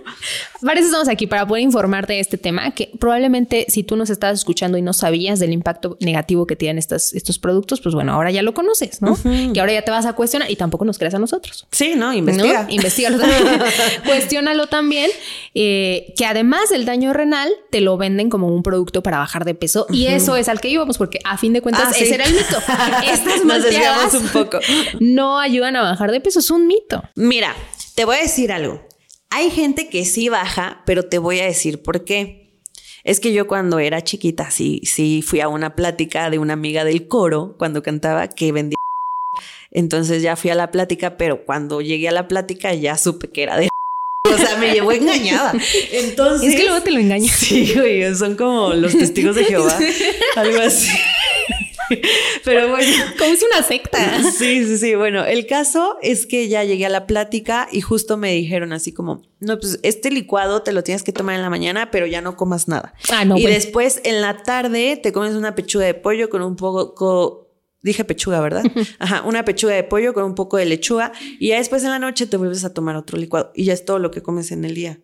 Para 0.61 0.79
eso 0.79 0.87
estamos 0.87 1.09
aquí, 1.09 1.27
para 1.27 1.45
poder 1.45 1.61
informarte 1.63 2.13
de 2.13 2.19
este 2.21 2.37
tema, 2.39 2.71
que 2.71 2.89
probablemente 2.99 3.65
si 3.69 3.83
tú 3.83 3.95
nos 3.97 4.09
estabas 4.09 4.39
escuchando 4.39 4.79
y 4.79 4.81
no 4.81 4.93
sabías 4.93 5.39
del 5.39 5.51
impacto 5.53 5.95
negativo 5.99 6.47
que 6.47 6.55
tienen 6.55 6.79
estas, 6.79 7.13
estos 7.13 7.37
productos, 7.37 7.81
pues 7.81 7.93
bueno, 7.93 8.13
ahora 8.13 8.31
ya 8.31 8.41
lo 8.41 8.55
conoces, 8.55 8.99
¿no? 8.99 9.11
Uh 9.11 9.15
-huh. 9.15 9.53
Que 9.53 9.59
ahora 9.59 9.73
ya 9.73 9.83
te 9.83 9.91
vas 9.91 10.07
a 10.07 10.13
cuestionar 10.13 10.49
y 10.49 10.55
tampoco 10.55 10.83
nos 10.83 10.97
creas 10.97 11.13
a 11.13 11.19
nosotros. 11.19 11.67
Sí, 11.71 11.93
¿no? 11.95 12.13
Investiga. 12.13 12.63
¿No? 12.63 12.69
Investígalo 12.71 13.19
también. 13.19 13.61
Cuestiónalo 14.05 14.65
también, 14.65 15.11
eh, 15.53 16.13
que 16.17 16.25
además 16.25 16.69
del 16.69 16.85
daño 16.85 17.13
renal, 17.13 17.49
te 17.69 17.81
lo 17.81 17.97
venden 17.97 18.31
como 18.31 18.47
un 18.47 18.63
producto 18.63 19.03
para 19.03 19.19
bajar 19.19 19.45
de 19.45 19.53
peso. 19.53 19.85
Uh 19.87 19.93
-huh. 19.93 19.95
Y 19.97 20.07
eso 20.07 20.35
es 20.35 20.49
al 20.49 20.61
que 20.61 20.69
íbamos, 20.69 20.97
porque 20.97 21.19
a 21.25 21.37
fin 21.37 21.53
de 21.53 21.61
cuentas, 21.61 21.89
Ah, 21.89 21.91
ese 21.91 22.05
sí. 22.07 22.13
era 22.13 22.23
el 22.25 22.33
mito. 22.33 22.57
Estas 23.11 23.37
Nos 23.37 23.45
malteadas 23.45 24.13
un 24.15 24.27
poco. 24.29 24.59
no 24.99 25.39
ayudan 25.39 25.75
a 25.75 25.81
bajar 25.81 26.11
de 26.11 26.21
peso, 26.21 26.39
es 26.39 26.51
un 26.51 26.67
mito. 26.67 27.03
Mira, 27.15 27.55
te 27.95 28.05
voy 28.05 28.17
a 28.17 28.21
decir 28.21 28.51
algo. 28.51 28.85
Hay 29.29 29.49
gente 29.49 29.89
que 29.89 30.05
sí 30.05 30.29
baja, 30.29 30.83
pero 30.85 31.03
te 31.03 31.17
voy 31.17 31.39
a 31.39 31.45
decir 31.45 31.81
por 31.81 32.05
qué. 32.05 32.45
Es 33.03 33.19
que 33.19 33.33
yo 33.33 33.47
cuando 33.47 33.79
era 33.79 34.03
chiquita, 34.03 34.49
sí, 34.49 34.81
sí 34.83 35.21
fui 35.21 35.39
a 35.39 35.47
una 35.47 35.75
plática 35.75 36.29
de 36.29 36.39
una 36.39 36.53
amiga 36.53 36.83
del 36.83 37.07
coro 37.07 37.55
cuando 37.57 37.83
cantaba 37.83 38.27
que 38.29 38.51
vendía. 38.51 38.77
Entonces 39.71 40.23
ya 40.23 40.35
fui 40.35 40.49
a 40.49 40.55
la 40.55 40.71
plática, 40.71 41.17
pero 41.17 41.45
cuando 41.45 41.81
llegué 41.81 42.07
a 42.07 42.11
la 42.11 42.27
plática 42.27 42.73
ya 42.73 42.97
supe 42.97 43.29
que 43.29 43.43
era 43.43 43.57
de. 43.57 43.69
O 44.25 44.37
sea, 44.37 44.57
me 44.57 44.73
llevó 44.73 44.91
engañada. 44.91 45.53
Entonces. 45.91 46.49
Es 46.49 46.55
que 46.55 46.63
luego 46.63 46.81
te 46.81 46.89
lo 46.89 46.99
engañas. 46.99 47.35
Sí, 47.35 47.73
güey, 47.75 48.15
son 48.15 48.35
como 48.35 48.73
los 48.73 48.97
testigos 48.97 49.35
de 49.35 49.45
Jehová. 49.45 49.77
algo 50.35 50.61
así. 50.61 50.89
Pero 52.43 52.69
bueno. 52.69 52.91
Como 53.17 53.31
es 53.31 53.43
una 53.43 53.63
secta. 53.63 54.23
Sí, 54.23 54.65
sí, 54.65 54.77
sí. 54.77 54.95
Bueno, 54.95 55.25
el 55.25 55.45
caso 55.45 55.97
es 56.01 56.25
que 56.25 56.47
ya 56.47 56.63
llegué 56.63 56.85
a 56.85 56.89
la 56.89 57.07
plática 57.07 57.67
y 57.71 57.81
justo 57.81 58.17
me 58.17 58.31
dijeron 58.31 58.73
así 58.73 58.91
como, 58.93 59.21
no, 59.39 59.59
pues 59.59 59.79
este 59.83 60.11
licuado 60.11 60.61
te 60.61 60.73
lo 60.73 60.83
tienes 60.83 61.03
que 61.03 61.11
tomar 61.11 61.35
en 61.35 61.41
la 61.41 61.49
mañana, 61.49 61.91
pero 61.91 62.05
ya 62.07 62.21
no 62.21 62.35
comas 62.35 62.67
nada. 62.67 62.93
Ah, 63.11 63.25
no. 63.25 63.37
y 63.37 63.43
pues. 63.43 63.53
después 63.53 64.01
en 64.03 64.21
la 64.21 64.43
tarde 64.43 64.99
te 65.01 65.11
comes 65.11 65.35
una 65.35 65.55
pechuga 65.55 65.85
de 65.85 65.93
pollo 65.93 66.29
con 66.29 66.41
un 66.41 66.55
poco... 66.55 67.41
Dije 67.81 68.03
pechuga, 68.03 68.39
¿verdad? 68.39 68.63
Ajá, 68.99 69.21
una 69.21 69.45
pechuga 69.45 69.75
de 69.75 69.83
pollo 69.83 70.15
con 70.15 70.23
un 70.23 70.33
poco 70.33 70.57
de 70.57 70.65
lechuga 70.65 71.11
y 71.39 71.49
ya 71.49 71.57
después 71.57 71.83
en 71.83 71.91
la 71.91 71.99
noche 71.99 72.25
te 72.25 72.35
vuelves 72.35 72.65
a 72.65 72.73
tomar 72.73 72.95
otro 72.95 73.15
licuado 73.19 73.51
y 73.53 73.65
ya 73.65 73.73
es 73.73 73.85
todo 73.85 73.99
lo 73.99 74.09
que 74.09 74.23
comes 74.23 74.51
en 74.51 74.65
el 74.65 74.73
día. 74.73 74.99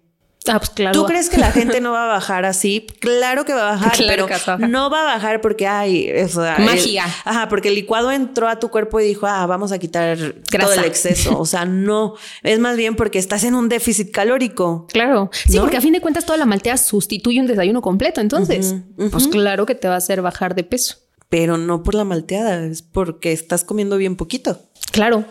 Ah, 0.47 0.57
pues 0.57 0.71
claro. 0.71 0.99
¿Tú 0.99 1.05
crees 1.05 1.29
que 1.29 1.37
la 1.37 1.51
gente 1.51 1.81
no 1.81 1.91
va 1.91 2.05
a 2.05 2.07
bajar 2.07 2.45
así? 2.45 2.87
Claro 2.99 3.45
que 3.45 3.53
va 3.53 3.61
a 3.61 3.71
bajar, 3.75 3.91
Claro 3.93 4.27
pero 4.27 4.67
no 4.67 4.89
va 4.89 5.01
a 5.01 5.05
bajar 5.15 5.39
porque 5.39 5.67
hay 5.67 6.11
o 6.19 6.27
sea, 6.27 6.57
Magia. 6.59 7.05
el- 7.05 7.11
ajá, 7.25 7.47
porque 7.47 7.67
el 7.69 7.75
licuado 7.75 8.11
entró 8.11 8.47
a 8.47 8.59
tu 8.59 8.69
cuerpo 8.69 8.99
y 8.99 9.05
dijo, 9.05 9.27
ah, 9.27 9.45
vamos 9.45 9.71
a 9.71 9.77
quitar 9.77 10.17
todo 10.49 10.73
el 10.73 10.85
exceso. 10.85 11.37
O 11.39 11.45
sea, 11.45 11.65
no. 11.65 12.15
Es 12.41 12.57
más 12.59 12.75
bien 12.75 12.95
porque 12.95 13.19
estás 13.19 13.43
en 13.43 13.53
un 13.53 13.69
déficit 13.69 14.11
calórico. 14.11 14.87
Claro. 14.91 15.29
Sí, 15.31 15.55
¿No? 15.57 15.61
porque 15.61 15.77
a 15.77 15.81
fin 15.81 15.93
de 15.93 16.01
cuentas 16.01 16.25
toda 16.25 16.37
la 16.37 16.45
maltea 16.45 16.77
sustituye 16.77 17.39
un 17.39 17.47
desayuno 17.47 17.81
completo. 17.81 18.19
Entonces, 18.19 18.75
pues 19.11 19.27
claro 19.27 19.65
que 19.67 19.75
te 19.75 19.87
va 19.87 19.93
a 19.95 19.97
hacer 19.97 20.21
bajar 20.23 20.55
de 20.55 20.63
peso. 20.63 20.95
Pero 21.29 21.57
no 21.57 21.83
por 21.83 21.93
la 21.95 22.03
malteada, 22.03 22.65
es 22.65 22.81
porque 22.81 23.31
estás 23.31 23.63
comiendo 23.63 23.95
bien 23.97 24.15
poquito. 24.17 24.59
Claro. 24.91 25.23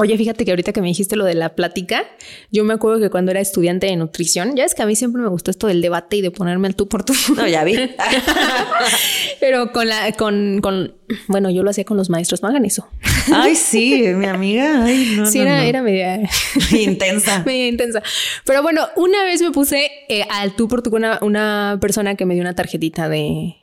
Oye, 0.00 0.16
fíjate 0.16 0.46
que 0.46 0.50
ahorita 0.50 0.72
que 0.72 0.80
me 0.80 0.86
dijiste 0.86 1.14
lo 1.14 1.26
de 1.26 1.34
la 1.34 1.54
plática, 1.54 2.06
yo 2.50 2.64
me 2.64 2.72
acuerdo 2.72 3.00
que 3.00 3.10
cuando 3.10 3.32
era 3.32 3.40
estudiante 3.40 3.86
de 3.86 3.96
nutrición, 3.96 4.56
ya 4.56 4.64
es 4.64 4.74
que 4.74 4.80
a 4.80 4.86
mí 4.86 4.96
siempre 4.96 5.20
me 5.20 5.28
gustó 5.28 5.50
esto 5.50 5.66
del 5.66 5.82
debate 5.82 6.16
y 6.16 6.22
de 6.22 6.30
ponerme 6.30 6.68
al 6.68 6.74
tú 6.74 6.88
por 6.88 7.04
tú. 7.04 7.12
No, 7.36 7.46
ya 7.46 7.64
vi. 7.64 7.76
Pero 9.40 9.72
con 9.72 9.88
la, 9.88 10.10
con, 10.12 10.62
con, 10.62 10.94
bueno, 11.28 11.50
yo 11.50 11.62
lo 11.62 11.68
hacía 11.68 11.84
con 11.84 11.98
los 11.98 12.08
maestros, 12.08 12.40
no 12.40 12.48
hagan 12.48 12.64
eso. 12.64 12.88
Ay, 13.30 13.54
sí, 13.54 14.04
mi 14.14 14.24
amiga. 14.24 14.84
Ay, 14.84 15.16
no, 15.18 15.26
sí, 15.26 15.40
no, 15.40 15.44
era, 15.44 15.58
no. 15.58 15.62
era 15.64 15.82
media, 15.82 16.20
intensa. 16.70 17.42
media 17.44 17.68
intensa. 17.68 18.02
Pero 18.46 18.62
bueno, 18.62 18.88
una 18.96 19.22
vez 19.24 19.42
me 19.42 19.50
puse 19.50 19.90
eh, 20.08 20.24
al 20.30 20.56
tú 20.56 20.66
por 20.66 20.80
tú 20.80 20.90
con 20.90 21.04
una, 21.04 21.18
una 21.20 21.76
persona 21.78 22.14
que 22.14 22.24
me 22.24 22.32
dio 22.32 22.42
una 22.42 22.54
tarjetita 22.54 23.10
de, 23.10 23.59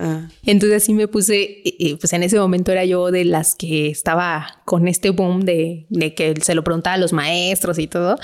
Ah, 0.00 0.28
Entonces 0.44 0.84
sí 0.84 0.94
me 0.94 1.08
puse, 1.08 1.62
pues 1.98 2.12
en 2.12 2.22
ese 2.22 2.38
momento 2.38 2.70
era 2.70 2.84
yo 2.84 3.10
de 3.10 3.24
las 3.24 3.56
que 3.56 3.88
estaba 3.88 4.60
con 4.64 4.86
este 4.86 5.10
boom 5.10 5.44
de, 5.44 5.86
de 5.88 6.14
que 6.14 6.34
se 6.40 6.54
lo 6.54 6.62
preguntaba 6.62 6.94
a 6.94 6.98
los 6.98 7.12
maestros 7.12 7.80
y 7.80 7.88
todo. 7.88 8.16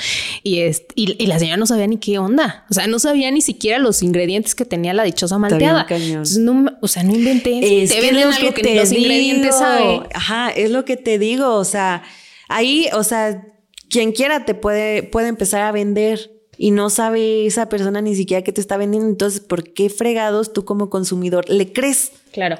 Y, 0.44 0.60
es, 0.60 0.84
y, 0.94 1.20
y 1.20 1.26
la 1.26 1.40
señora 1.40 1.56
no 1.56 1.66
sabía 1.66 1.88
ni 1.88 1.96
qué 1.96 2.18
onda. 2.18 2.64
O 2.70 2.74
sea, 2.74 2.86
no 2.86 3.00
sabía 3.00 3.28
ni 3.32 3.40
siquiera 3.40 3.80
los 3.80 4.04
ingredientes 4.04 4.54
que 4.54 4.64
tenía 4.64 4.94
la 4.94 5.02
dichosa 5.02 5.36
malteada. 5.38 5.84
cañón. 5.86 6.08
Entonces, 6.10 6.38
no 6.38 6.66
o 6.80 6.86
sea, 6.86 7.02
no 7.02 7.12
inventé. 7.12 7.82
Es 7.82 7.90
te 7.90 7.96
que 7.96 8.02
venden 8.02 8.28
algo 8.28 8.54
que 8.54 8.62
que, 8.62 8.74
los 8.76 8.92
ingredientes 8.92 9.46
digo. 9.46 9.58
sabe. 9.58 10.00
Ajá, 10.14 10.50
es 10.50 10.70
lo 10.70 10.84
que 10.84 10.96
te 10.96 11.18
digo. 11.18 11.54
O 11.56 11.64
sea, 11.64 12.04
ahí, 12.48 12.86
o 12.92 13.02
sea, 13.02 13.48
quien 13.90 14.12
quiera 14.12 14.44
te 14.44 14.54
puede, 14.54 15.02
puede 15.02 15.26
empezar 15.26 15.62
a 15.62 15.72
vender 15.72 16.30
y 16.56 16.70
no 16.70 16.90
sabe 16.90 17.46
esa 17.46 17.68
persona 17.68 18.00
ni 18.00 18.14
siquiera 18.14 18.42
que 18.42 18.52
te 18.52 18.60
está 18.60 18.76
vendiendo. 18.76 19.08
Entonces, 19.08 19.40
¿por 19.40 19.72
qué 19.72 19.90
fregados 19.90 20.52
tú 20.52 20.64
como 20.64 20.90
consumidor 20.90 21.48
le 21.48 21.72
crees? 21.72 22.12
Claro. 22.32 22.58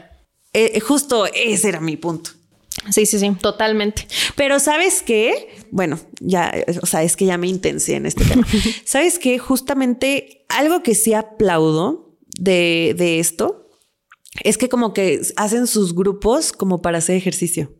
Eh, 0.52 0.78
justo 0.80 1.26
ese 1.26 1.68
era 1.68 1.80
mi 1.80 1.96
punto. 1.96 2.30
Sí, 2.90 3.06
sí, 3.06 3.18
sí, 3.18 3.30
totalmente. 3.40 4.06
Pero 4.36 4.60
¿sabes 4.60 5.02
qué? 5.02 5.48
Bueno, 5.70 5.98
ya, 6.20 6.50
eh, 6.50 6.78
o 6.82 6.86
sea, 6.86 7.02
es 7.02 7.16
que 7.16 7.24
ya 7.24 7.38
me 7.38 7.48
intensé 7.48 7.94
en 7.94 8.06
este 8.06 8.24
tema. 8.24 8.46
¿Sabes 8.84 9.18
qué? 9.18 9.38
Justamente 9.38 10.44
algo 10.48 10.82
que 10.82 10.94
sí 10.94 11.14
aplaudo 11.14 12.18
de, 12.38 12.94
de 12.96 13.20
esto 13.20 13.68
es 14.42 14.58
que 14.58 14.68
como 14.68 14.92
que 14.92 15.20
hacen 15.36 15.66
sus 15.66 15.94
grupos 15.94 16.52
como 16.52 16.82
para 16.82 16.98
hacer 16.98 17.16
ejercicio. 17.16 17.72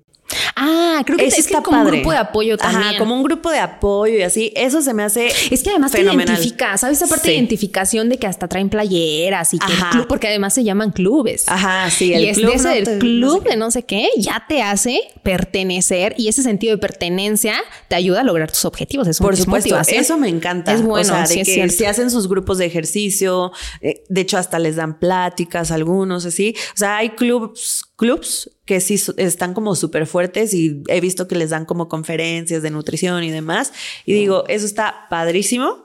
Ah, 0.57 1.03
creo 1.05 1.18
que 1.18 1.27
es 1.27 1.35
que 1.35 1.40
está 1.40 1.62
como 1.62 1.81
un 1.83 1.87
grupo 1.87 2.11
de 2.12 2.18
apoyo 2.18 2.57
también. 2.57 2.83
Ajá, 2.83 2.99
como 2.99 3.14
un 3.14 3.23
grupo 3.23 3.51
de 3.51 3.59
apoyo 3.59 4.16
y 4.18 4.23
así. 4.23 4.53
Eso 4.57 4.83
se 4.83 4.94
me 4.94 5.03
hace. 5.03 5.29
Es 5.51 5.62
que 5.62 5.70
además 5.70 5.92
fenomenal. 5.92 6.27
te 6.27 6.33
identifica, 6.33 6.77
¿sabes? 6.77 6.99
Esa 6.99 7.09
parte 7.09 7.25
Sí. 7.25 7.31
de 7.31 7.35
identificación 7.37 8.09
de 8.09 8.18
que 8.18 8.27
hasta 8.27 8.49
traen 8.49 8.68
playeras 8.68 9.55
y 9.55 9.59
que 9.59 9.73
el 9.73 9.79
club, 9.90 10.07
porque 10.09 10.29
además 10.29 10.55
se 10.55 10.64
llaman 10.64 10.90
clubes. 10.90 11.44
Ajá, 11.49 11.90
sí, 11.90 12.11
y 12.11 12.14
el 12.14 12.25
es 12.27 12.38
club 12.38 12.51
de 12.51 12.57
ese 12.57 12.68
no 12.68 12.75
del 12.75 12.99
club 12.99 13.31
no 13.31 13.38
sé 13.38 13.42
qué. 13.44 13.51
de 13.51 13.57
no 13.57 13.70
sé 13.70 13.83
qué, 13.85 14.09
ya 14.18 14.44
te 14.49 14.62
hace 14.62 15.01
pertenecer 15.23 16.14
y 16.16 16.29
ese 16.29 16.42
sentido 16.42 16.73
de 16.75 16.79
pertenencia 16.79 17.55
te 17.88 17.94
ayuda 17.97 18.20
a 18.20 18.25
lograr 18.25 18.51
tus 18.51 18.64
objetivos. 18.64 19.09
Es, 19.09 19.18
Por 19.18 19.35
es 19.35 19.40
supuesto, 19.40 19.79
eso 19.88 20.18
me 20.18 20.29
encanta. 20.29 20.73
Es 20.73 20.83
bueno, 20.83 21.01
o 21.03 21.05
sea, 21.05 21.20
de 21.23 21.27
sí 21.27 21.40
es 21.40 21.49
que 21.49 21.68
se 21.70 21.87
hacen 21.87 22.11
sus 22.11 22.29
grupos 22.29 22.59
de 22.59 22.66
ejercicio, 22.66 23.53
eh, 23.81 24.03
de 24.09 24.20
hecho 24.20 24.38
hasta 24.38 24.59
les 24.59 24.77
dan 24.77 24.99
pláticas 24.99 25.70
algunos 25.70 26.25
así. 26.25 26.55
O 26.75 26.77
sea, 26.77 26.99
hay 26.99 27.11
clubs, 27.11 27.85
clubs 27.97 28.51
que 28.65 28.81
sí 28.81 29.01
están 29.17 29.55
como 29.55 29.75
súper 29.77 30.07
fuertes 30.07 30.53
y 30.55 30.83
he 30.89 31.01
visto 31.01 31.29
que 31.29 31.37
les 31.37 31.51
dan 31.51 31.65
como 31.65 31.89
conferencias 31.89 32.63
de 32.63 32.71
nutrición 32.71 33.23
y 33.25 33.31
demás. 33.31 33.73
Y 34.05 34.15
digo, 34.15 34.45
eso 34.49 34.67
está 34.67 35.07
padrísimo, 35.11 35.85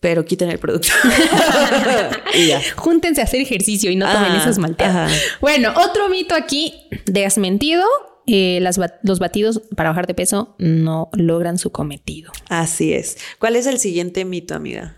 pero 0.00 0.24
quiten 0.24 0.50
el 0.50 0.58
producto. 0.58 0.88
y 2.34 2.48
ya. 2.48 2.60
Júntense 2.76 3.20
a 3.20 3.24
hacer 3.24 3.40
ejercicio 3.40 3.90
y 3.90 3.96
no 3.96 4.10
tomen 4.12 4.32
esas 4.32 4.58
malteadas. 4.58 5.12
ajá. 5.12 5.20
Bueno, 5.40 5.72
otro 5.76 6.08
mito 6.08 6.34
aquí 6.34 6.74
desmentido. 7.06 7.84
eh, 8.26 8.58
las 8.62 8.78
bat- 8.78 9.00
los 9.02 9.18
batidos 9.18 9.62
para 9.76 9.90
bajar 9.90 10.06
de 10.06 10.14
peso 10.14 10.54
no 10.58 11.08
logran 11.12 11.58
su 11.58 11.72
cometido. 11.72 12.30
Así 12.48 12.92
es. 12.92 13.18
¿Cuál 13.40 13.56
es 13.56 13.66
el 13.66 13.78
siguiente 13.80 14.24
mito, 14.24 14.54
amiga? 14.54 14.96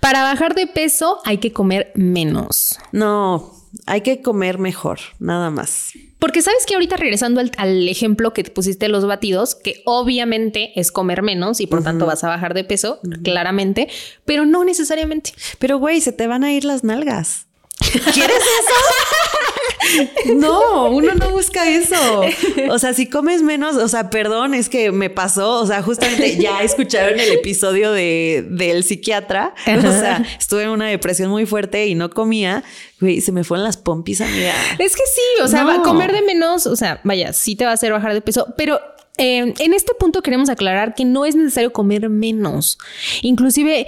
Para 0.00 0.22
bajar 0.22 0.54
de 0.54 0.66
peso 0.66 1.18
hay 1.24 1.38
que 1.38 1.52
comer 1.52 1.90
menos. 1.94 2.78
No, 2.92 3.55
hay 3.86 4.00
que 4.02 4.20
comer 4.20 4.58
mejor, 4.58 4.98
nada 5.18 5.50
más. 5.50 5.92
Porque 6.18 6.42
sabes 6.42 6.66
que 6.66 6.74
ahorita 6.74 6.96
regresando 6.96 7.40
al, 7.40 7.52
al 7.56 7.88
ejemplo 7.88 8.32
que 8.32 8.42
te 8.42 8.50
pusiste 8.50 8.88
los 8.88 9.06
batidos, 9.06 9.54
que 9.54 9.82
obviamente 9.84 10.78
es 10.78 10.90
comer 10.90 11.22
menos 11.22 11.60
y 11.60 11.66
por 11.66 11.82
tanto 11.82 12.04
vas 12.04 12.24
a 12.24 12.28
bajar 12.28 12.52
de 12.54 12.64
peso, 12.64 13.00
claramente, 13.22 13.88
pero 14.24 14.44
no 14.44 14.64
necesariamente. 14.64 15.32
Pero, 15.58 15.78
güey, 15.78 16.00
se 16.00 16.12
te 16.12 16.26
van 16.26 16.42
a 16.42 16.52
ir 16.52 16.64
las 16.64 16.84
nalgas. 16.84 17.46
¿Quieres 17.78 18.12
eso? 18.12 18.74
No, 20.36 20.90
uno 20.90 21.14
no 21.14 21.30
busca 21.30 21.68
eso. 21.70 22.22
O 22.70 22.78
sea, 22.78 22.92
si 22.94 23.08
comes 23.08 23.42
menos, 23.42 23.76
o 23.76 23.88
sea, 23.88 24.10
perdón, 24.10 24.54
es 24.54 24.68
que 24.68 24.92
me 24.92 25.10
pasó. 25.10 25.60
O 25.60 25.66
sea, 25.66 25.82
justamente 25.82 26.36
ya 26.36 26.62
escucharon 26.62 27.18
el 27.18 27.32
episodio 27.32 27.92
de, 27.92 28.44
del 28.50 28.84
psiquiatra. 28.84 29.54
O 29.66 29.80
sea, 29.80 30.24
estuve 30.38 30.64
en 30.64 30.70
una 30.70 30.86
depresión 30.88 31.30
muy 31.30 31.46
fuerte 31.46 31.86
y 31.86 31.94
no 31.94 32.10
comía. 32.10 32.64
Güey, 33.00 33.20
se 33.20 33.32
me 33.32 33.44
fueron 33.44 33.64
las 33.64 33.76
pompis, 33.76 34.20
amiga. 34.20 34.52
Es 34.78 34.94
que 34.96 35.02
sí, 35.06 35.42
o 35.42 35.48
sea, 35.48 35.64
No. 35.64 35.82
comer 35.82 36.12
de 36.12 36.22
menos, 36.22 36.66
o 36.66 36.76
sea, 36.76 37.00
vaya, 37.04 37.32
sí 37.32 37.56
te 37.56 37.64
va 37.64 37.70
a 37.72 37.74
hacer 37.74 37.92
bajar 37.92 38.14
de 38.14 38.20
peso, 38.22 38.46
pero 38.56 38.80
eh, 39.18 39.52
en 39.58 39.72
este 39.74 39.92
punto 39.98 40.22
queremos 40.22 40.48
aclarar 40.48 40.94
que 40.94 41.04
no 41.04 41.24
es 41.24 41.34
necesario 41.36 41.72
comer 41.72 42.08
menos. 42.08 42.78
Inclusive 43.22 43.86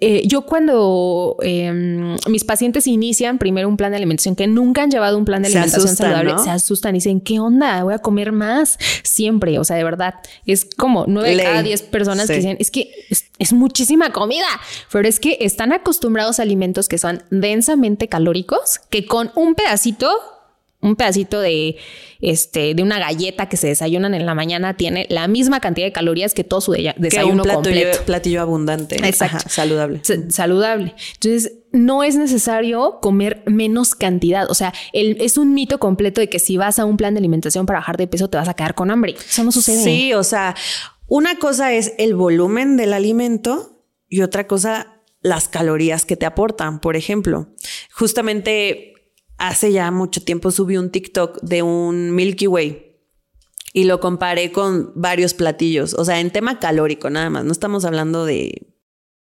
eh, 0.00 0.22
yo 0.26 0.42
cuando 0.42 1.36
em, 1.42 2.16
mis 2.28 2.44
pacientes 2.44 2.86
inician 2.86 3.38
primero 3.38 3.68
un 3.68 3.76
plan 3.76 3.90
de 3.90 3.96
alimentación 3.96 4.36
que 4.36 4.46
nunca 4.46 4.82
han 4.82 4.92
llevado 4.92 5.18
un 5.18 5.24
plan 5.24 5.42
de 5.42 5.48
alimentación 5.48 5.96
saludable, 5.96 6.38
se 6.38 6.50
asustan 6.50 6.94
y 6.94 6.98
dicen, 6.98 7.20
¿qué 7.20 7.40
onda? 7.40 7.82
Voy 7.82 7.94
a 7.94 7.98
comer 7.98 8.30
más 8.30 8.78
siempre. 9.02 9.58
O 9.58 9.64
sea, 9.64 9.76
de 9.76 9.82
verdad, 9.82 10.14
es 10.46 10.64
como 10.64 11.04
nueve 11.08 11.34
de 11.34 11.42
cada 11.42 11.62
diez 11.64 11.82
personas 11.82 12.28
que 12.28 12.36
dicen, 12.36 12.56
es 12.60 12.70
que 12.70 12.92
es, 13.08 13.52
muchísima 13.52 14.12
comida, 14.12 14.46
pero 14.92 15.08
es 15.08 15.18
que 15.18 15.38
están 15.40 15.72
acostumbrados 15.72 16.38
a 16.38 16.42
alimentos 16.42 16.88
que 16.88 16.98
son 16.98 17.24
densamente 17.30 18.06
calóricos, 18.08 18.78
que 18.90 19.04
con 19.06 19.32
un 19.34 19.56
pedacito 19.56 20.10
un 20.80 20.94
pedacito 20.94 21.40
de, 21.40 21.76
este, 22.20 22.74
de 22.74 22.82
una 22.82 23.00
galleta 23.00 23.48
que 23.48 23.56
se 23.56 23.66
desayunan 23.66 24.14
en 24.14 24.26
la 24.26 24.34
mañana 24.34 24.76
tiene 24.76 25.06
la 25.08 25.26
misma 25.26 25.58
cantidad 25.60 25.86
de 25.86 25.92
calorías 25.92 26.34
que 26.34 26.44
todo 26.44 26.60
su 26.60 26.72
desayuno 26.72 27.42
que 27.42 27.48
un 27.48 27.54
completo. 27.54 27.98
platillo 28.04 28.40
abundante. 28.40 28.96
Exacto. 29.06 29.48
saludable. 29.48 30.00
saludable. 30.28 30.94
Entonces, 31.14 31.54
no 31.72 32.04
es 32.04 32.16
necesario 32.16 32.98
comer 33.00 33.42
menos 33.46 33.94
cantidad. 33.94 34.48
O 34.50 34.54
sea, 34.54 34.72
es 34.92 35.36
un 35.36 35.52
mito 35.52 35.78
completo 35.78 36.20
de 36.20 36.28
que 36.28 36.38
si 36.38 36.56
vas 36.56 36.78
a 36.78 36.84
un 36.84 36.96
plan 36.96 37.14
de 37.14 37.18
alimentación 37.18 37.66
para 37.66 37.80
bajar 37.80 37.96
de 37.96 38.06
peso 38.06 38.28
te 38.30 38.36
vas 38.36 38.48
a 38.48 38.54
quedar 38.54 38.74
con 38.74 38.90
hambre. 38.90 39.16
Eso 39.18 39.42
no 39.42 39.50
sucede. 39.50 39.82
Sí, 39.82 40.14
o 40.14 40.22
sea, 40.22 40.54
una 41.08 41.38
cosa 41.38 41.72
es 41.72 41.94
el 41.98 42.14
volumen 42.14 42.76
del 42.76 42.92
alimento 42.92 43.84
y 44.08 44.22
otra 44.22 44.46
cosa 44.46 44.94
las 45.20 45.48
calorías 45.48 46.04
que 46.04 46.16
te 46.16 46.24
aportan, 46.24 46.80
por 46.80 46.94
ejemplo. 46.94 47.48
Justamente 47.92 48.94
hace 49.38 49.72
ya 49.72 49.90
mucho 49.90 50.22
tiempo 50.22 50.50
subí 50.50 50.76
un 50.76 50.90
TikTok 50.90 51.40
de 51.42 51.62
un 51.62 52.14
Milky 52.14 52.46
Way 52.46 52.96
y 53.72 53.84
lo 53.84 54.00
comparé 54.00 54.52
con 54.52 54.92
varios 54.94 55.34
platillos, 55.34 55.94
o 55.94 56.04
sea, 56.04 56.20
en 56.20 56.30
tema 56.30 56.58
calórico 56.58 57.10
nada 57.10 57.30
más, 57.30 57.44
no 57.44 57.52
estamos 57.52 57.84
hablando 57.84 58.24
de 58.24 58.66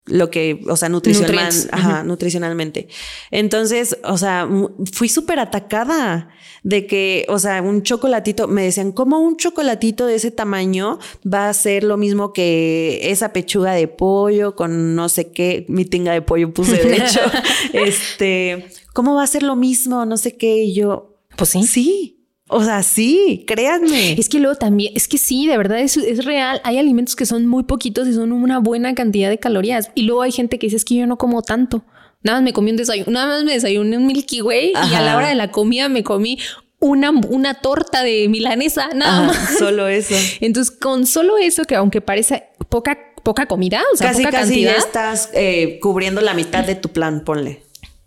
lo 0.07 0.31
que, 0.31 0.61
o 0.69 0.77
sea, 0.77 0.89
nutricional, 0.91 1.53
ajá, 1.73 2.05
nutricionalmente. 2.05 2.89
Entonces, 3.31 3.97
o 4.05 4.19
sea, 4.19 4.49
fui 4.93 5.09
súper 5.09 5.39
atacada 5.39 6.29
de 6.63 6.87
que, 6.87 7.25
o 7.29 7.39
sea, 7.39 7.63
un 7.63 7.83
chocolatito, 7.83 8.47
me 8.47 8.65
decían, 8.65 8.93
¿cómo 8.93 9.19
un 9.21 9.37
chocolatito 9.37 10.07
de 10.07 10.17
ese 10.17 10.31
tamaño 10.31 10.99
va 11.31 11.49
a 11.49 11.55
ser 11.55 11.85
lo 11.85 11.97
mismo 11.97 12.33
que 12.33 13.01
esa 13.11 13.33
pechuga 13.33 13.73
de 13.73 13.89
pollo 13.89 14.55
con 14.57 14.95
no 14.95 15.09
sé 15.09 15.33
qué, 15.33 15.65
mi 15.69 15.87
tinga 15.87 16.13
de 16.13 16.23
pollo 16.23 16.53
puse 16.53 16.77
de 16.77 16.97
hecho, 16.97 17.21
este, 17.73 18.67
¿cómo 18.93 19.15
va 19.15 19.23
a 19.23 19.27
ser 19.27 19.43
lo 19.43 19.57
mismo? 19.57 20.05
No 20.05 20.17
sé 20.17 20.37
qué. 20.37 20.65
Y 20.65 20.75
yo, 20.75 21.17
pues 21.37 21.51
sí. 21.51 21.63
Sí. 21.65 22.14
O 22.49 22.63
sea, 22.63 22.83
sí, 22.83 23.45
créanme. 23.47 24.13
Es 24.13 24.29
que 24.29 24.39
luego 24.39 24.57
también, 24.57 24.93
es 24.95 25.09
que 25.09 25.17
sí, 25.17 25.47
de 25.47 25.57
verdad 25.57 25.81
es, 25.81 25.97
es, 25.97 26.25
real. 26.25 26.61
Hay 26.65 26.79
alimentos 26.79 27.17
que 27.17 27.25
son 27.25 27.47
muy 27.47 27.63
poquitos 27.63 28.07
y 28.07 28.13
son 28.13 28.33
una 28.33 28.59
buena 28.59 28.95
cantidad 28.95 29.31
de 29.31 29.39
calorías. 29.39 29.91
Y 29.95 30.03
luego 30.03 30.23
hay 30.23 30.33
gente 30.33 30.59
que 30.59 30.67
dice, 30.67 30.77
es 30.77 30.85
que 30.85 30.97
yo 30.97 31.07
no 31.07 31.17
como 31.17 31.43
tanto. 31.43 31.85
Nada 32.23 32.39
más 32.39 32.45
me 32.45 32.53
comí 32.53 32.71
un 32.71 32.77
desayuno, 32.77 33.11
nada 33.11 33.27
más 33.27 33.45
me 33.45 33.53
desayuné 33.53 33.99
un 33.99 34.07
Milky 34.07 34.41
Way 34.41 34.73
y 34.91 34.95
a 34.95 35.03
la 35.03 35.17
hora 35.17 35.29
de 35.29 35.35
la 35.35 35.51
comida 35.51 35.91
me 35.91 36.03
comí 36.03 36.39
una, 36.81 37.11
una 37.11 37.55
torta 37.55 38.03
de 38.03 38.29
milanesa, 38.29 38.89
nada 38.95 39.27
más. 39.27 39.59
Solo 39.59 39.89
eso. 39.89 40.15
Entonces, 40.41 40.75
con 40.75 41.07
solo 41.07 41.37
eso, 41.39 41.65
que 41.65 41.77
aunque 41.77 42.01
parece 42.01 42.45
poca, 42.69 42.99
poca 43.23 43.47
comida, 43.47 43.83
o 43.93 43.97
sea, 43.97 44.09
casi, 44.09 44.23
poca 44.23 44.39
casi 44.39 44.51
cantidad. 44.53 44.73
ya 44.73 44.79
estás 44.79 45.31
eh, 45.35 45.79
cubriendo 45.83 46.21
la 46.21 46.35
mitad 46.35 46.65
de 46.65 46.75
tu 46.75 46.91
plan, 46.91 47.25
ponle. 47.25 47.63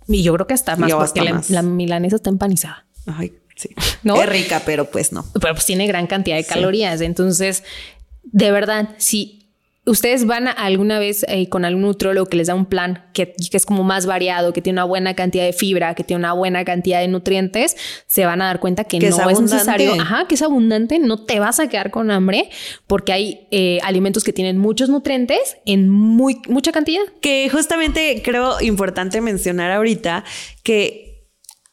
Y 0.08 0.23
yo 0.23 0.34
creo 0.34 0.47
que 0.47 0.54
hasta 0.54 0.76
más, 0.76 0.93
porque 0.93 1.21
la, 1.50 1.62
milanesa 1.62 2.15
está 2.15 2.30
empanizada. 2.30 2.88
Ay, 3.06 3.34
sí. 3.57 3.69
¿No? 4.03 4.21
Es 4.21 4.29
rica, 4.29 4.61
pero 4.65 4.85
pues 4.85 5.11
no. 5.11 5.25
Pero 5.33 5.53
pues 5.53 5.65
tiene 5.65 5.87
gran 5.87 6.07
cantidad 6.07 6.37
de 6.37 6.45
calorías. 6.45 7.01
Entonces, 7.01 7.63
de 8.23 8.51
verdad, 8.51 8.89
si 8.97 9.37
ustedes 9.87 10.25
van 10.25 10.47
a 10.47 10.51
alguna 10.51 10.99
vez 10.99 11.25
eh, 11.29 11.47
con 11.49 11.65
algún 11.65 11.83
nutriólogo 11.83 12.27
que 12.27 12.37
les 12.37 12.47
da 12.47 12.55
un 12.55 12.65
plan 12.65 13.05
que, 13.13 13.33
que, 13.33 13.57
es 13.57 13.65
como 13.65 13.83
más 13.83 14.05
variado, 14.05 14.53
que 14.53 14.61
tiene 14.61 14.75
una 14.75 14.83
buena 14.83 15.15
cantidad 15.15 15.45
de 15.45 15.53
fibra, 15.53 15.95
que 15.95 16.03
tiene 16.03 16.19
una 16.19 16.33
buena 16.33 16.65
cantidad 16.65 16.99
de 16.99 17.07
nutrientes, 17.07 17.75
se 18.05 18.25
van 18.25 18.41
a 18.41 18.47
dar 18.47 18.59
cuenta 18.59 18.83
que, 18.83 18.99
no 18.99 19.29
es, 19.29 19.39
necesario, 19.39 19.93
ajá, 19.93 20.27
que 20.27 20.35
es 20.35 20.41
abundante, 20.41 20.99
no 20.99 21.23
te 21.23 21.39
vas 21.39 21.59
a 21.59 21.69
quedar 21.69 21.89
con 21.89 22.11
hambre 22.11 22.49
porque 22.85 23.13
hay 23.13 23.47
eh, 23.51 23.79
alimentos 23.83 24.23
que 24.23 24.33
tienen 24.33 24.57
muchos 24.57 24.89
nutrientes 24.89 25.57
en 25.65 25.89
muy 25.89 26.41
mucha 26.49 26.71
cantidad. 26.71 27.03
Que 27.21 27.49
justamente 27.49 28.21
creo 28.23 28.59
importante 28.61 29.21
mencionar 29.21 29.71
ahorita 29.71 30.25
que 30.63 31.06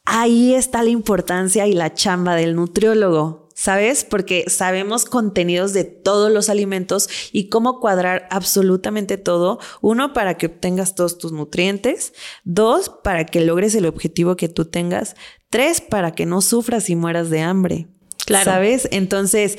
ahí 0.04 0.54
está 0.54 0.82
la 0.82 0.90
importancia 0.90 1.66
y 1.66 1.72
la 1.72 1.94
chamba 1.94 2.34
del 2.36 2.54
nutriólogo 2.54 3.44
¿sabes? 3.54 4.04
Porque 4.04 4.44
sabemos 4.48 5.04
contenidos 5.04 5.72
de 5.72 5.84
todos 5.84 6.30
los 6.30 6.50
alimentos 6.50 7.08
y 7.32 7.48
cómo 7.48 7.80
cuadrar 7.80 8.26
absolutamente 8.30 9.16
todo. 9.16 9.60
Uno, 9.80 10.12
para 10.12 10.34
que 10.34 10.46
obtengas 10.46 10.94
todos 10.94 11.18
tus 11.18 11.32
nutrientes. 11.32 12.12
Dos, 12.42 12.90
para 13.02 13.24
que 13.24 13.40
logres 13.40 13.74
el 13.74 13.86
objetivo 13.86 14.36
que 14.36 14.48
tú 14.48 14.66
tengas. 14.66 15.14
Tres, 15.48 15.80
para 15.80 16.12
que 16.12 16.26
no 16.26 16.42
sufras 16.42 16.90
y 16.90 16.96
mueras 16.96 17.30
de 17.30 17.40
hambre. 17.40 17.88
Claro. 18.26 18.44
¿Sabes? 18.44 18.88
Entonces, 18.90 19.58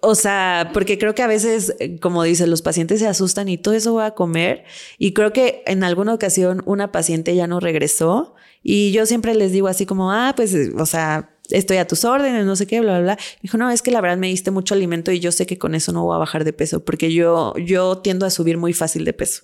o 0.00 0.14
sea, 0.14 0.70
porque 0.72 0.98
creo 0.98 1.14
que 1.14 1.22
a 1.22 1.26
veces, 1.26 1.74
como 2.00 2.22
dices, 2.22 2.48
los 2.48 2.62
pacientes 2.62 3.00
se 3.00 3.06
asustan 3.06 3.48
y 3.48 3.58
todo 3.58 3.74
eso 3.74 3.94
va 3.94 4.06
a 4.06 4.14
comer. 4.14 4.64
Y 4.98 5.12
creo 5.12 5.32
que 5.32 5.62
en 5.66 5.84
alguna 5.84 6.14
ocasión 6.14 6.62
una 6.66 6.92
paciente 6.92 7.34
ya 7.34 7.46
no 7.46 7.60
regresó. 7.60 8.34
Y 8.62 8.90
yo 8.92 9.06
siempre 9.06 9.34
les 9.34 9.52
digo 9.52 9.68
así 9.68 9.86
como, 9.86 10.12
ah, 10.12 10.32
pues, 10.34 10.54
o 10.76 10.86
sea, 10.86 11.36
estoy 11.50 11.76
a 11.76 11.86
tus 11.86 12.04
órdenes, 12.04 12.44
no 12.46 12.56
sé 12.56 12.66
qué, 12.66 12.80
bla, 12.80 12.94
bla, 12.94 13.00
bla. 13.00 13.14
Me 13.16 13.42
dijo, 13.42 13.58
no, 13.58 13.70
es 13.70 13.82
que 13.82 13.90
la 13.90 14.00
verdad 14.00 14.16
me 14.16 14.28
diste 14.28 14.50
mucho 14.50 14.74
alimento 14.74 15.12
y 15.12 15.20
yo 15.20 15.30
sé 15.30 15.46
que 15.46 15.58
con 15.58 15.74
eso 15.74 15.92
no 15.92 16.04
voy 16.04 16.16
a 16.16 16.18
bajar 16.18 16.44
de 16.44 16.52
peso 16.52 16.84
porque 16.84 17.12
yo, 17.12 17.54
yo 17.58 17.98
tiendo 17.98 18.26
a 18.26 18.30
subir 18.30 18.58
muy 18.58 18.72
fácil 18.72 19.04
de 19.04 19.12
peso. 19.12 19.42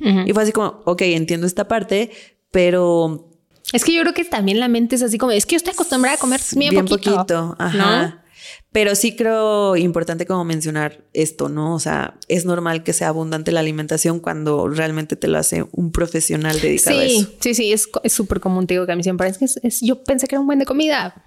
Y 0.00 0.32
fue 0.32 0.42
así 0.42 0.50
como, 0.50 0.82
ok, 0.84 1.02
entiendo 1.02 1.46
esta 1.46 1.68
parte, 1.68 2.10
pero... 2.50 3.28
Es 3.72 3.84
que 3.84 3.92
yo 3.92 4.02
creo 4.02 4.14
que 4.14 4.24
también 4.24 4.60
la 4.60 4.68
mente 4.68 4.96
es 4.96 5.02
así 5.02 5.18
como, 5.18 5.32
es 5.32 5.46
que 5.46 5.52
yo 5.52 5.56
estoy 5.56 5.72
acostumbrada 5.72 6.16
a 6.16 6.18
comer 6.18 6.40
bien, 6.56 6.84
poquito. 6.84 7.56
ajá. 7.58 8.18
Pero 8.72 8.94
sí 8.94 9.14
creo 9.14 9.76
importante 9.76 10.26
como 10.26 10.44
mencionar 10.44 11.04
esto, 11.12 11.48
¿no? 11.50 11.74
O 11.74 11.78
sea, 11.78 12.18
es 12.28 12.46
normal 12.46 12.82
que 12.82 12.94
sea 12.94 13.08
abundante 13.08 13.52
la 13.52 13.60
alimentación 13.60 14.18
cuando 14.18 14.66
realmente 14.66 15.14
te 15.14 15.28
lo 15.28 15.38
hace 15.38 15.66
un 15.72 15.92
profesional 15.92 16.58
dedicado 16.60 16.98
a 16.98 17.04
eso. 17.04 17.28
Sí, 17.38 17.54
sí, 17.54 17.72
es 17.72 17.88
súper 18.06 18.40
común, 18.40 18.66
digo 18.66 18.86
que 18.86 18.92
a 18.92 18.96
mí 18.96 19.02
siempre 19.02 19.28
es 19.28 19.38
que 19.38 19.44
es, 19.44 19.80
yo 19.82 20.02
pensé 20.02 20.26
que 20.26 20.36
era 20.36 20.40
un 20.40 20.46
buen 20.46 20.58
de 20.58 20.64
comida. 20.64 21.22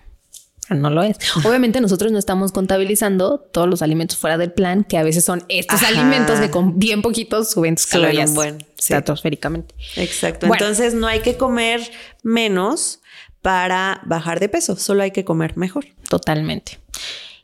No 0.69 0.89
lo 0.89 1.04
es. 1.04 1.17
Obviamente 1.45 1.82
nosotros 1.82 2.12
no 2.12 2.17
estamos 2.17 2.51
contabilizando 2.51 3.39
todos 3.39 3.67
los 3.67 3.82
alimentos 3.82 4.17
fuera 4.17 4.38
del 4.38 4.51
plan, 4.51 4.84
que 4.84 4.97
a 4.97 5.04
veces 5.04 5.23
son 5.23 5.43
estos 5.49 5.84
alimentos 5.84 6.39
que 6.39 6.49
con 6.49 6.80
bien 6.80 7.01
poquitos 7.01 7.51
suben 7.51 7.75
tus 7.75 7.88
calorías 7.88 8.34
bueno, 8.34 8.58
estratosféricamente. 8.78 9.75
Exacto. 9.95 10.47
Entonces 10.47 10.93
no 10.93 11.08
hay 11.08 11.19
que 11.19 11.38
comer 11.38 11.82
menos 12.23 12.99
para 13.41 14.01
bajar 14.06 14.39
de 14.39 14.49
peso, 14.49 14.75
solo 14.75 15.04
hay 15.04 15.12
que 15.12 15.23
comer 15.23 15.56
mejor. 15.56 15.86
Totalmente. 16.10 16.80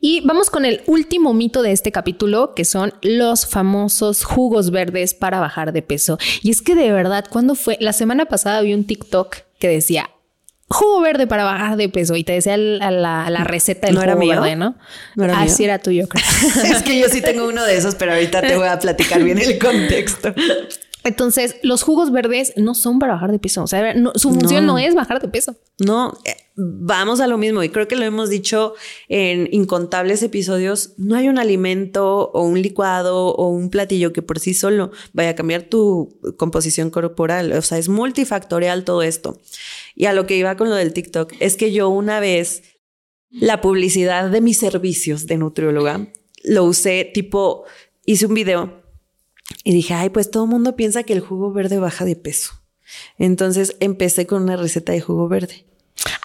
Y 0.04 0.22
vamos 0.22 0.50
con 0.50 0.66
el 0.66 0.82
último 0.88 1.32
mito 1.36 1.62
de 1.62 1.72
este 1.72 1.92
capítulo, 1.92 2.56
que 2.56 2.66
son 2.66 2.92
los 3.04 3.46
famosos 3.46 4.24
jugos 4.24 4.72
verdes 4.72 5.14
para 5.14 5.40
bajar 5.40 5.74
de 5.74 5.84
peso. 5.84 6.18
Y 6.42 6.50
es 6.50 6.64
que 6.64 6.74
de 6.74 6.92
verdad, 6.92 7.26
cuando 7.30 7.54
fue? 7.54 7.78
La 7.80 7.94
semana 7.94 8.26
pasada 8.26 8.62
vi 8.62 8.74
un 8.74 8.86
TikTok 8.86 9.38
que 9.60 9.68
decía, 9.68 10.10
jugo 10.72 11.02
verde 11.02 11.28
para 11.28 11.44
bajar 11.44 11.78
de 11.78 11.90
peso 11.90 12.16
y 12.16 12.24
te 12.24 12.34
decía 12.34 12.58
la, 12.58 12.92
la, 12.92 13.44
receta 13.44 13.88
del 13.88 13.98
jugo 13.98 14.28
verde, 14.28 14.56
¿no? 14.56 14.76
no 15.16 15.24
era 15.24 15.42
Así 15.42 15.64
era 15.64 15.80
tuyo, 15.80 16.08
creo. 16.08 16.24
es 16.76 16.84
que 16.84 17.00
yo 17.00 17.10
sí 17.10 17.22
tengo 17.22 17.48
uno 17.48 17.64
de 17.66 17.78
esos, 17.78 17.96
pero 17.96 18.14
ahorita 18.14 18.42
te 18.42 18.56
voy 18.56 18.68
a 18.68 18.80
platicar 18.80 19.24
bien 19.24 19.38
el 19.38 19.60
contexto. 19.60 20.34
Entonces, 21.04 21.56
los 21.64 21.82
jugos 21.82 22.12
verdes 22.12 22.54
no 22.58 22.76
son 22.76 23.00
para 23.00 23.14
bajar 23.14 23.32
de 23.32 23.40
peso. 23.40 23.64
O 23.64 23.68
sea, 23.68 23.96
su 24.16 24.32
función 24.32 24.66
no. 24.66 24.78
es 24.78 24.94
bajar 24.94 25.22
de 25.22 25.28
peso. 25.28 25.56
No, 25.80 26.18
eh, 26.26 26.36
vamos 26.56 27.22
a 27.22 27.28
lo 27.28 27.38
mismo. 27.38 27.64
Y 27.64 27.70
creo 27.70 27.88
que 27.88 27.96
lo 27.96 28.06
hemos 28.06 28.30
dicho 28.30 28.76
en 29.10 29.50
incontables 29.52 30.22
episodios. 30.22 30.94
No 30.98 31.16
hay 31.16 31.28
un 31.28 31.40
alimento 31.40 32.30
o 32.34 32.44
un 32.44 32.62
licuado 32.62 33.30
o 33.30 33.48
un 33.50 33.70
platillo 33.70 34.14
que 34.14 34.22
por 34.22 34.40
sí 34.40 34.54
solo 34.54 34.92
vaya 35.14 35.32
a 35.32 35.36
cambiar 35.36 35.64
tu 35.64 36.20
composición 36.38 36.92
corporal. 36.92 37.52
O 37.54 37.62
sea, 37.62 37.80
es 37.80 37.90
multifactorial 37.90 38.84
todo 38.84 39.02
esto. 39.02 39.40
Y 39.96 40.06
a 40.06 40.14
lo 40.14 40.28
que 40.28 40.38
iba 40.38 40.56
con 40.56 40.70
lo 40.70 40.76
del 40.76 40.94
TikTok 40.94 41.34
es 41.40 41.56
que 41.56 41.72
yo 41.72 41.90
una 41.90 42.20
vez 42.20 42.64
la 43.32 43.62
publicidad 43.62 44.30
de 44.30 44.42
mis 44.42 44.60
servicios 44.60 45.26
de 45.26 45.38
nutrióloga 45.38 46.12
lo 46.44 46.66
usé 46.66 47.10
tipo, 47.14 47.64
hice 48.06 48.26
un 48.26 48.34
video 48.34 48.81
y 49.64 49.74
dije, 49.74 49.94
ay, 49.94 50.10
pues 50.10 50.32
todo 50.32 50.46
el 50.46 50.50
mundo 50.50 50.76
piensa 50.76 51.04
que 51.04 51.14
el 51.14 51.20
jugo 51.20 51.52
verde 51.52 51.80
baja 51.80 52.06
de 52.06 52.16
peso. 52.16 52.62
Entonces 53.18 53.76
empecé 53.80 54.26
con 54.26 54.44
una 54.44 54.58
receta 54.58 54.92
de 54.92 55.02
jugo 55.02 55.28
verde. 55.28 55.66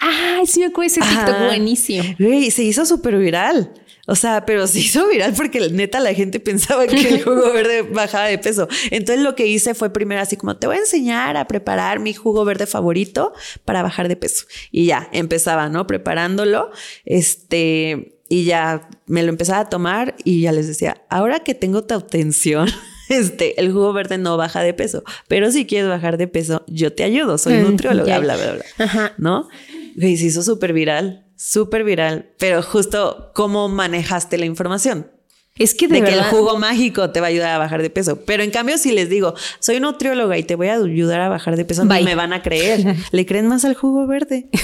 Ay, 0.01 0.47
sí 0.47 0.61
me 0.61 0.67
acuerdo 0.67 0.87
ese 0.87 1.01
TikTok 1.01 1.39
buenísimo. 1.47 2.05
Y 2.19 2.51
se 2.51 2.63
hizo 2.63 2.87
súper 2.87 3.17
viral. 3.19 3.73
O 4.09 4.15
sea, 4.15 4.47
pero 4.47 4.67
se 4.69 4.79
hizo 4.79 5.09
viral 5.09 5.35
porque 5.35 5.69
neta 5.71 5.99
la 5.99 6.15
gente 6.15 6.39
pensaba 6.39 6.87
que 6.87 7.09
el 7.09 7.25
jugo 7.25 7.53
verde 7.55 7.83
bajaba 7.83 8.27
de 8.27 8.39
peso. 8.39 8.69
Entonces 8.91 9.25
lo 9.25 9.35
que 9.35 9.47
hice 9.47 9.75
fue 9.75 9.93
primero 9.93 10.21
así 10.21 10.37
como 10.37 10.57
te 10.57 10.69
voy 10.69 10.77
a 10.77 10.81
enseñar 10.81 11.37
a 11.37 11.49
preparar 11.49 11.99
mi 11.99 12.15
jugo 12.15 12.45
verde 12.45 12.67
favorito 12.67 13.33
para 13.65 13.83
bajar 13.83 14.09
de 14.09 14.17
peso. 14.17 14.47
Y 14.71 14.87
ya 14.87 15.09
empezaba, 15.13 15.69
¿no? 15.69 15.87
Preparándolo. 15.87 16.71
Este, 17.05 18.21
y 18.29 18.45
ya 18.45 18.89
me 19.07 19.23
lo 19.25 19.31
empezaba 19.31 19.61
a 19.61 19.69
tomar 19.69 20.15
y 20.25 20.43
ya 20.43 20.53
les 20.53 20.69
decía, 20.69 21.03
ahora 21.09 21.41
que 21.41 21.55
tengo 21.55 21.85
tu 21.85 21.95
atención, 21.95 22.69
este, 23.09 23.61
el 23.61 23.73
jugo 23.73 23.93
verde 23.93 24.19
no 24.19 24.37
baja 24.37 24.63
de 24.63 24.75
peso, 24.75 25.03
pero 25.29 25.51
si 25.51 25.67
quieres 25.67 25.89
bajar 25.89 26.17
de 26.19 26.29
peso, 26.29 26.65
yo 26.67 26.93
te 26.93 27.05
ayudo, 27.05 27.39
soy 27.39 27.55
Mm, 27.59 27.63
nutrióloga, 27.63 28.19
bla, 28.19 28.37
bla, 28.37 28.53
bla. 28.55 28.65
Ajá. 28.85 29.13
¿No? 29.19 29.49
Y 29.97 30.17
se 30.17 30.27
hizo 30.27 30.43
súper 30.43 30.73
viral, 30.73 31.27
súper 31.37 31.85
viral, 31.85 32.31
pero 32.39 32.63
justo 32.63 33.31
cómo 33.35 33.69
manejaste 33.69 34.39
la 34.39 34.47
información. 34.47 35.11
Es 35.59 35.75
que 35.75 35.89
de, 35.89 36.01
De, 36.01 36.07
que 36.09 36.13
el 36.15 36.23
jugo 36.25 36.59
mágico 36.59 37.11
te 37.11 37.21
va 37.21 37.27
a 37.27 37.31
ayudar 37.31 37.51
a 37.55 37.59
bajar 37.59 37.81
de 37.83 37.89
peso. 37.91 38.21
Pero 38.27 38.43
en 38.43 38.51
cambio, 38.51 38.77
si 38.79 38.93
les 38.93 39.09
digo, 39.09 39.35
soy 39.59 39.81
nutrióloga 39.81 40.37
y 40.37 40.43
te 40.43 40.55
voy 40.55 40.69
a 40.69 40.75
ayudar 40.75 41.21
a 41.23 41.29
bajar 41.29 41.57
de 41.57 41.65
peso, 41.65 41.85
no 41.85 41.95
me 42.03 42.15
van 42.15 42.33
a 42.33 42.43
creer. 42.43 42.97
Le 43.11 43.25
creen 43.27 43.47
más 43.49 43.65
al 43.65 43.75
jugo 43.75 44.07
verde. 44.07 44.49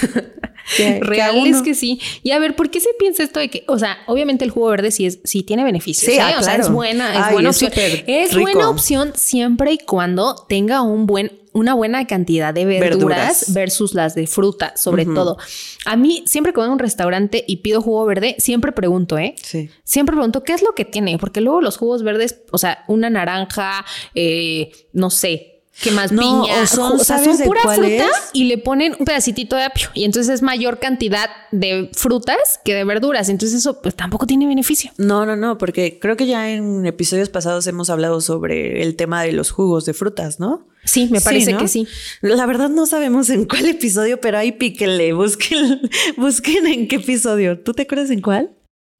Que- 0.76 1.00
Real 1.00 1.44
es 1.48 1.60
que 1.60 1.74
sí. 1.74 2.00
Y 2.22 2.30
a 2.30 2.38
ver, 2.38 2.54
¿por 2.54 2.70
qué 2.70 2.78
se 2.78 2.90
piensa 2.96 3.24
esto 3.24 3.40
de 3.40 3.50
que, 3.50 3.64
o 3.66 3.80
sea, 3.80 3.98
obviamente 4.06 4.44
el 4.44 4.52
jugo 4.52 4.68
verde 4.68 4.92
sí 4.92 5.06
es, 5.06 5.18
sí 5.24 5.42
tiene 5.42 5.64
beneficios. 5.64 6.12
Sí, 6.12 6.18
¿eh? 6.18 6.22
ah, 6.22 6.36
O 6.38 6.42
sea, 6.42 6.54
es 6.54 6.70
buena, 6.70 7.12
es 7.14 7.20
Ay, 7.24 7.32
buena 7.32 7.50
es 7.50 7.62
opción. 7.62 7.72
Es 8.06 8.32
rico. 8.32 8.42
buena 8.52 8.68
opción 8.70 9.12
siempre 9.16 9.72
y 9.72 9.78
cuando 9.78 10.36
tenga 10.48 10.82
un 10.82 11.06
buen, 11.06 11.32
una 11.52 11.74
buena 11.74 12.06
cantidad 12.06 12.54
de 12.54 12.64
verduras, 12.64 12.98
Verduras. 12.98 13.54
versus 13.54 13.94
las 13.94 14.14
de 14.14 14.26
fruta, 14.26 14.74
sobre 14.76 15.04
todo. 15.04 15.36
A 15.84 15.96
mí, 15.96 16.22
siempre 16.26 16.52
que 16.52 16.60
voy 16.60 16.68
a 16.68 16.72
un 16.72 16.78
restaurante 16.78 17.44
y 17.46 17.58
pido 17.58 17.82
jugo 17.82 18.04
verde, 18.06 18.36
siempre 18.38 18.72
pregunto, 18.72 19.18
¿eh? 19.18 19.34
Sí. 19.42 19.70
Siempre 19.84 20.14
pregunto 20.16 20.42
qué 20.44 20.54
es 20.54 20.62
lo 20.62 20.74
que 20.74 20.84
tiene, 20.84 21.18
porque 21.18 21.40
luego 21.40 21.60
los 21.60 21.76
jugos 21.76 22.02
verdes, 22.02 22.42
o 22.50 22.58
sea, 22.58 22.84
una 22.88 23.10
naranja, 23.10 23.84
eh, 24.14 24.72
no 24.92 25.10
sé. 25.10 25.51
¿Qué 25.80 25.90
más? 25.90 26.12
No, 26.12 26.20
Piña. 26.44 26.62
o 26.62 26.66
son, 26.66 26.92
o 26.92 26.98
sea, 26.98 27.18
¿sabes 27.18 27.38
son 27.38 27.46
pura 27.46 27.62
fruta 27.62 27.86
es? 27.88 28.30
y 28.34 28.44
le 28.44 28.58
ponen 28.58 28.94
un 28.98 29.06
pedacitito 29.06 29.56
de 29.56 29.64
apio. 29.64 29.88
Y 29.94 30.04
entonces 30.04 30.32
es 30.34 30.42
mayor 30.42 30.78
cantidad 30.78 31.30
de 31.50 31.90
frutas 31.94 32.60
que 32.64 32.74
de 32.74 32.84
verduras. 32.84 33.28
Entonces 33.30 33.58
eso 33.58 33.80
pues 33.80 33.94
tampoco 33.94 34.26
tiene 34.26 34.46
beneficio. 34.46 34.92
No, 34.98 35.24
no, 35.24 35.34
no, 35.34 35.56
porque 35.58 35.98
creo 35.98 36.16
que 36.16 36.26
ya 36.26 36.50
en 36.50 36.84
episodios 36.86 37.30
pasados 37.30 37.66
hemos 37.66 37.88
hablado 37.90 38.20
sobre 38.20 38.82
el 38.82 38.96
tema 38.96 39.22
de 39.22 39.32
los 39.32 39.50
jugos 39.50 39.84
de 39.86 39.94
frutas, 39.94 40.38
¿no? 40.38 40.66
Sí, 40.84 41.08
me 41.10 41.20
parece 41.20 41.52
¿no? 41.52 41.58
que 41.58 41.68
sí. 41.68 41.88
La 42.20 42.44
verdad 42.46 42.68
no 42.68 42.86
sabemos 42.86 43.30
en 43.30 43.46
cuál 43.46 43.66
episodio, 43.66 44.20
pero 44.20 44.38
ahí 44.38 44.52
píquenle, 44.52 45.12
busquen, 45.14 45.80
busquen 46.16 46.66
en 46.66 46.86
qué 46.88 46.96
episodio. 46.96 47.58
¿Tú 47.60 47.72
te 47.72 47.82
acuerdas 47.82 48.10
en 48.10 48.20
cuál? 48.20 48.50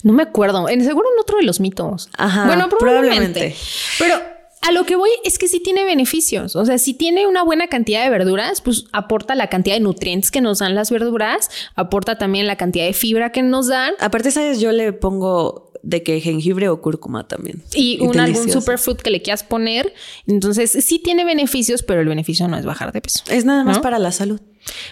No 0.04 0.12
me 0.12 0.22
acuerdo. 0.22 0.68
En 0.68 0.82
seguro 0.84 1.06
en 1.14 1.20
otro 1.20 1.36
de 1.36 1.44
los 1.44 1.60
mitos. 1.60 2.08
Ajá, 2.16 2.46
Bueno, 2.46 2.68
probablemente. 2.68 3.54
probablemente. 3.54 3.56
Pero 3.98 4.31
a 4.62 4.72
lo 4.72 4.84
que 4.84 4.96
voy 4.96 5.10
es 5.24 5.38
que 5.38 5.48
sí 5.48 5.60
tiene 5.60 5.84
beneficios. 5.84 6.56
O 6.56 6.64
sea, 6.64 6.78
si 6.78 6.94
tiene 6.94 7.26
una 7.26 7.42
buena 7.42 7.66
cantidad 7.66 8.02
de 8.04 8.10
verduras, 8.10 8.60
pues 8.60 8.86
aporta 8.92 9.34
la 9.34 9.48
cantidad 9.48 9.76
de 9.76 9.80
nutrientes 9.80 10.30
que 10.30 10.40
nos 10.40 10.60
dan 10.60 10.74
las 10.74 10.90
verduras, 10.90 11.50
aporta 11.74 12.16
también 12.16 12.46
la 12.46 12.56
cantidad 12.56 12.86
de 12.86 12.92
fibra 12.92 13.32
que 13.32 13.42
nos 13.42 13.66
dan. 13.66 13.94
Aparte, 14.00 14.30
¿sabes? 14.30 14.60
Yo 14.60 14.72
le 14.72 14.92
pongo 14.92 15.72
de 15.82 16.02
que 16.02 16.20
jengibre 16.20 16.68
o 16.68 16.80
cúrcuma 16.80 17.26
también. 17.26 17.62
Y 17.74 18.00
un 18.00 18.20
algún 18.20 18.50
superfood 18.50 18.98
que 18.98 19.10
le 19.10 19.20
quieras 19.20 19.42
poner. 19.42 19.92
Entonces, 20.26 20.70
sí 20.70 21.00
tiene 21.00 21.24
beneficios, 21.24 21.82
pero 21.82 22.00
el 22.00 22.08
beneficio 22.08 22.46
no 22.46 22.56
es 22.56 22.64
bajar 22.64 22.92
de 22.92 23.00
peso. 23.00 23.24
Es 23.28 23.44
nada 23.44 23.64
más 23.64 23.78
¿No? 23.78 23.82
para 23.82 23.98
la 23.98 24.12
salud. 24.12 24.40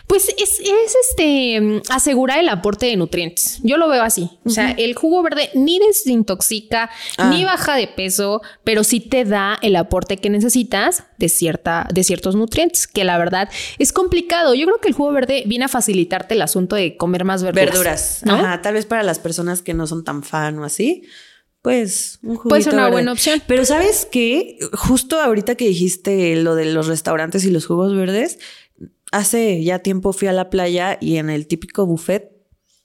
Pues 0.07 0.29
es, 0.39 0.61
es 0.61 0.97
este 1.11 1.61
mm, 1.61 1.83
asegurar 1.91 2.41
el 2.41 2.49
aporte 2.49 2.87
de 2.87 2.97
nutrientes. 2.97 3.61
Yo 3.63 3.77
lo 3.77 3.89
veo 3.89 4.03
así. 4.03 4.31
O 4.45 4.51
sea, 4.51 4.73
el 4.73 4.95
jugo 4.95 5.23
verde 5.23 5.51
ni 5.55 5.79
desintoxica, 5.79 6.91
Ah. 7.19 7.31
ni 7.31 7.45
baja 7.45 7.75
de 7.77 7.87
peso, 7.89 8.43
pero 8.65 8.85
sí 8.85 9.01
te 9.01 9.25
da 9.25 9.59
el 9.63 9.77
aporte 9.77 10.17
que 10.17 10.31
necesitas 10.31 11.05
de 11.19 11.29
cierta, 11.29 11.87
de 11.93 12.05
ciertos 12.05 12.35
nutrientes, 12.37 12.87
que 12.87 13.05
la 13.05 13.19
verdad 13.19 13.49
es 13.79 13.93
complicado. 13.93 14.55
Yo 14.55 14.67
creo 14.67 14.79
que 14.81 14.89
el 14.89 14.95
jugo 14.95 15.13
verde 15.13 15.45
viene 15.47 15.65
a 15.67 15.69
facilitarte 15.69 16.35
el 16.35 16.43
asunto 16.43 16.77
de 16.77 16.97
comer 16.97 17.25
más 17.25 17.43
verduras. 17.43 17.71
Verduras. 17.71 18.21
¿no? 18.25 18.35
Ajá, 18.35 18.63
tal 18.63 18.75
vez 18.75 18.87
para 18.87 19.03
las 19.03 19.19
personas 19.19 19.63
que 19.63 19.75
no 19.75 19.87
son 19.87 20.05
tan 20.05 20.23
fan 20.23 20.59
o 20.59 20.65
así. 20.65 21.03
Pues 21.63 22.19
un 22.23 22.37
ser 22.63 22.73
una 22.73 22.85
verde. 22.85 22.93
buena 22.93 23.13
opción. 23.13 23.43
Pero 23.47 23.67
¿sabes 23.67 24.09
qué? 24.11 24.59
Justo 24.73 25.21
ahorita 25.21 25.57
que 25.57 25.69
dijiste 25.69 26.35
lo 26.37 26.55
de 26.55 26.65
los 26.67 26.87
restaurantes 26.87 27.45
y 27.45 27.51
los 27.51 27.67
jugos 27.67 27.95
verdes, 27.95 28.39
hace 29.13 29.63
ya 29.65 29.79
tiempo 29.81 30.13
fui 30.13 30.29
a 30.29 30.33
la 30.33 30.51
playa 30.51 30.99
y 31.01 31.17
en 31.17 31.31
el 31.31 31.47
típico 31.47 31.87
buffet 31.87 32.31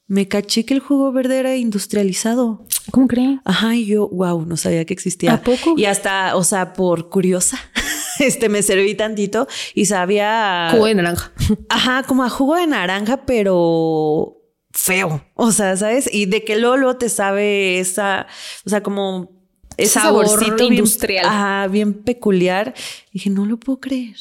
me 0.08 0.28
caché 0.28 0.66
que 0.66 0.74
el 0.76 0.80
jugo 0.82 1.12
verde 1.12 1.40
era 1.40 1.56
industrializado. 1.56 2.66
¿Cómo 2.92 3.08
creen? 3.08 3.42
Ajá, 3.44 3.76
y 3.76 3.86
yo, 3.88 4.08
wow, 4.10 4.46
no 4.46 4.56
sabía 4.56 4.86
que 4.86 4.94
existía. 4.94 5.34
¿A 5.34 5.42
poco? 5.42 5.74
Y 5.78 5.86
hasta, 5.86 6.36
o 6.36 6.44
sea, 6.44 6.74
por 6.74 7.10
curiosa, 7.10 7.58
este 8.20 8.48
me 8.50 8.62
serví 8.62 8.94
tantito 8.94 9.48
y 9.74 9.86
sabía. 9.86 10.68
Jugo 10.72 10.86
de 10.86 10.96
naranja. 10.96 11.32
Ajá, 11.70 12.04
como 12.04 12.24
a 12.24 12.30
jugo 12.30 12.56
de 12.56 12.68
naranja, 12.68 13.26
pero 13.26 14.38
feo. 14.72 15.24
O 15.34 15.52
sea, 15.52 15.76
¿sabes? 15.76 16.08
Y 16.14 16.28
de 16.28 16.44
que 16.44 16.58
luego, 16.60 16.78
luego 16.78 16.98
te 16.98 17.10
sabe 17.10 17.80
esa, 17.80 18.28
o 18.66 18.70
sea, 18.70 18.84
como 18.84 19.32
ese 19.78 19.94
Sabor 20.00 20.28
saborcito 20.28 20.56
bien- 20.58 20.74
industrial. 20.74 21.26
ajá, 21.26 21.68
bien 21.68 21.94
peculiar. 21.96 22.76
dije, 23.12 23.32
no 23.32 23.48
lo 23.48 23.58
puedo 23.58 23.80
creer. 23.80 24.16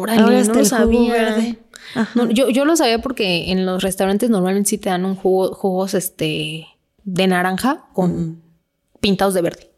Órale, 0.00 0.20
Ahora 0.22 0.44
no 0.44 0.54
lo 0.54 0.64
sabía. 0.64 1.12
verde. 1.12 1.58
No, 2.14 2.30
yo, 2.30 2.50
yo 2.50 2.64
lo 2.64 2.76
sabía 2.76 3.00
porque 3.00 3.50
en 3.50 3.66
los 3.66 3.82
restaurantes 3.82 4.30
normalmente 4.30 4.70
sí 4.70 4.78
te 4.78 4.90
dan 4.90 5.04
un 5.04 5.16
jugo, 5.16 5.52
jugos 5.54 5.94
este 5.94 6.66
de 7.02 7.26
naranja 7.26 7.86
con 7.94 8.40
pintados 9.00 9.34
de 9.34 9.42
verde. 9.42 9.70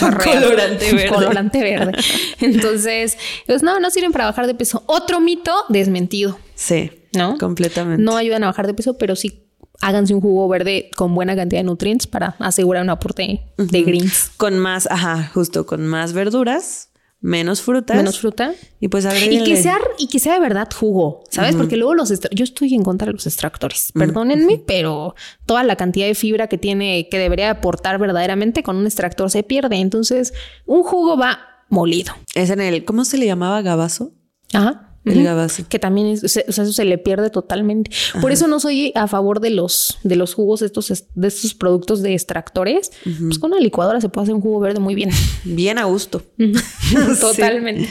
Con 0.00 0.12
colorante 0.14 0.92
verde. 0.94 1.08
Colorante 1.08 1.60
verde. 1.62 1.92
Entonces, 2.40 3.18
pues 3.46 3.62
no, 3.62 3.78
no 3.80 3.90
sirven 3.90 4.12
para 4.12 4.24
bajar 4.26 4.46
de 4.46 4.54
peso. 4.54 4.82
Otro 4.86 5.20
mito 5.20 5.52
desmentido, 5.68 6.38
Sí, 6.54 6.90
¿no? 7.12 7.36
completamente. 7.36 8.02
No 8.02 8.16
ayudan 8.16 8.44
a 8.44 8.46
bajar 8.46 8.66
de 8.66 8.74
peso, 8.74 8.96
pero 8.96 9.14
sí 9.16 9.42
háganse 9.82 10.14
un 10.14 10.22
jugo 10.22 10.48
verde 10.48 10.90
con 10.96 11.14
buena 11.14 11.36
cantidad 11.36 11.60
de 11.60 11.64
nutrientes 11.64 12.06
para 12.06 12.36
asegurar 12.38 12.82
un 12.82 12.88
aporte 12.90 13.42
de 13.58 13.82
greens. 13.82 14.30
Con 14.38 14.58
más, 14.58 14.88
ajá, 14.90 15.30
justo 15.34 15.66
con 15.66 15.86
más 15.86 16.14
verduras, 16.14 16.88
menos 17.26 17.60
frutas. 17.60 17.96
Menos 17.96 18.20
fruta. 18.20 18.54
Y 18.78 18.86
pues 18.86 19.04
Y 19.04 19.42
que, 19.42 19.56
sea, 19.56 19.78
y 19.98 20.06
que 20.06 20.20
sea 20.20 20.34
de 20.34 20.40
verdad 20.40 20.68
jugo, 20.72 21.24
¿sabes? 21.28 21.56
Porque 21.56 21.76
luego 21.76 21.94
los... 21.94 22.12
Yo 22.30 22.44
estoy 22.44 22.72
en 22.74 22.84
contra 22.84 23.06
de 23.06 23.14
los 23.14 23.26
extractores. 23.26 23.90
Perdónenme, 23.92 24.62
pero 24.64 25.16
toda 25.44 25.64
la 25.64 25.74
cantidad 25.74 26.06
de 26.06 26.14
fibra 26.14 26.46
que 26.46 26.56
tiene, 26.56 27.08
que 27.10 27.18
debería 27.18 27.50
aportar 27.50 27.98
verdaderamente 27.98 28.62
con 28.62 28.76
un 28.76 28.86
extractor 28.86 29.28
se 29.30 29.42
pierde. 29.42 29.76
Entonces, 29.76 30.32
un 30.66 30.84
jugo 30.84 31.18
va 31.18 31.40
molido. 31.68 32.14
Es 32.34 32.50
en 32.50 32.60
el, 32.60 32.84
¿cómo 32.84 33.04
se 33.04 33.18
le 33.18 33.26
llamaba 33.26 33.60
gabazo? 33.60 34.12
Ajá. 34.52 34.95
El 35.06 35.22
gabazo. 35.22 35.64
Que 35.68 35.78
también 35.78 36.08
es, 36.08 36.24
o 36.24 36.28
sea, 36.28 36.42
eso 36.46 36.72
se 36.72 36.84
le 36.84 36.98
pierde 36.98 37.30
totalmente. 37.30 37.90
Por 38.20 38.32
eso 38.32 38.48
no 38.48 38.58
soy 38.60 38.92
a 38.94 39.06
favor 39.06 39.40
de 39.40 39.50
los, 39.50 39.98
de 40.02 40.16
los 40.16 40.34
jugos 40.34 40.62
estos, 40.62 41.04
de 41.14 41.28
estos 41.28 41.54
productos 41.54 42.02
de 42.02 42.12
extractores. 42.12 42.90
Pues 43.20 43.38
con 43.38 43.52
una 43.52 43.60
licuadora 43.60 44.00
se 44.00 44.08
puede 44.08 44.24
hacer 44.24 44.34
un 44.34 44.40
jugo 44.40 44.60
verde 44.60 44.80
muy 44.80 44.94
bien. 44.94 45.10
Bien 45.44 45.78
a 45.78 45.84
gusto. 45.84 46.22
Totalmente. 47.20 47.88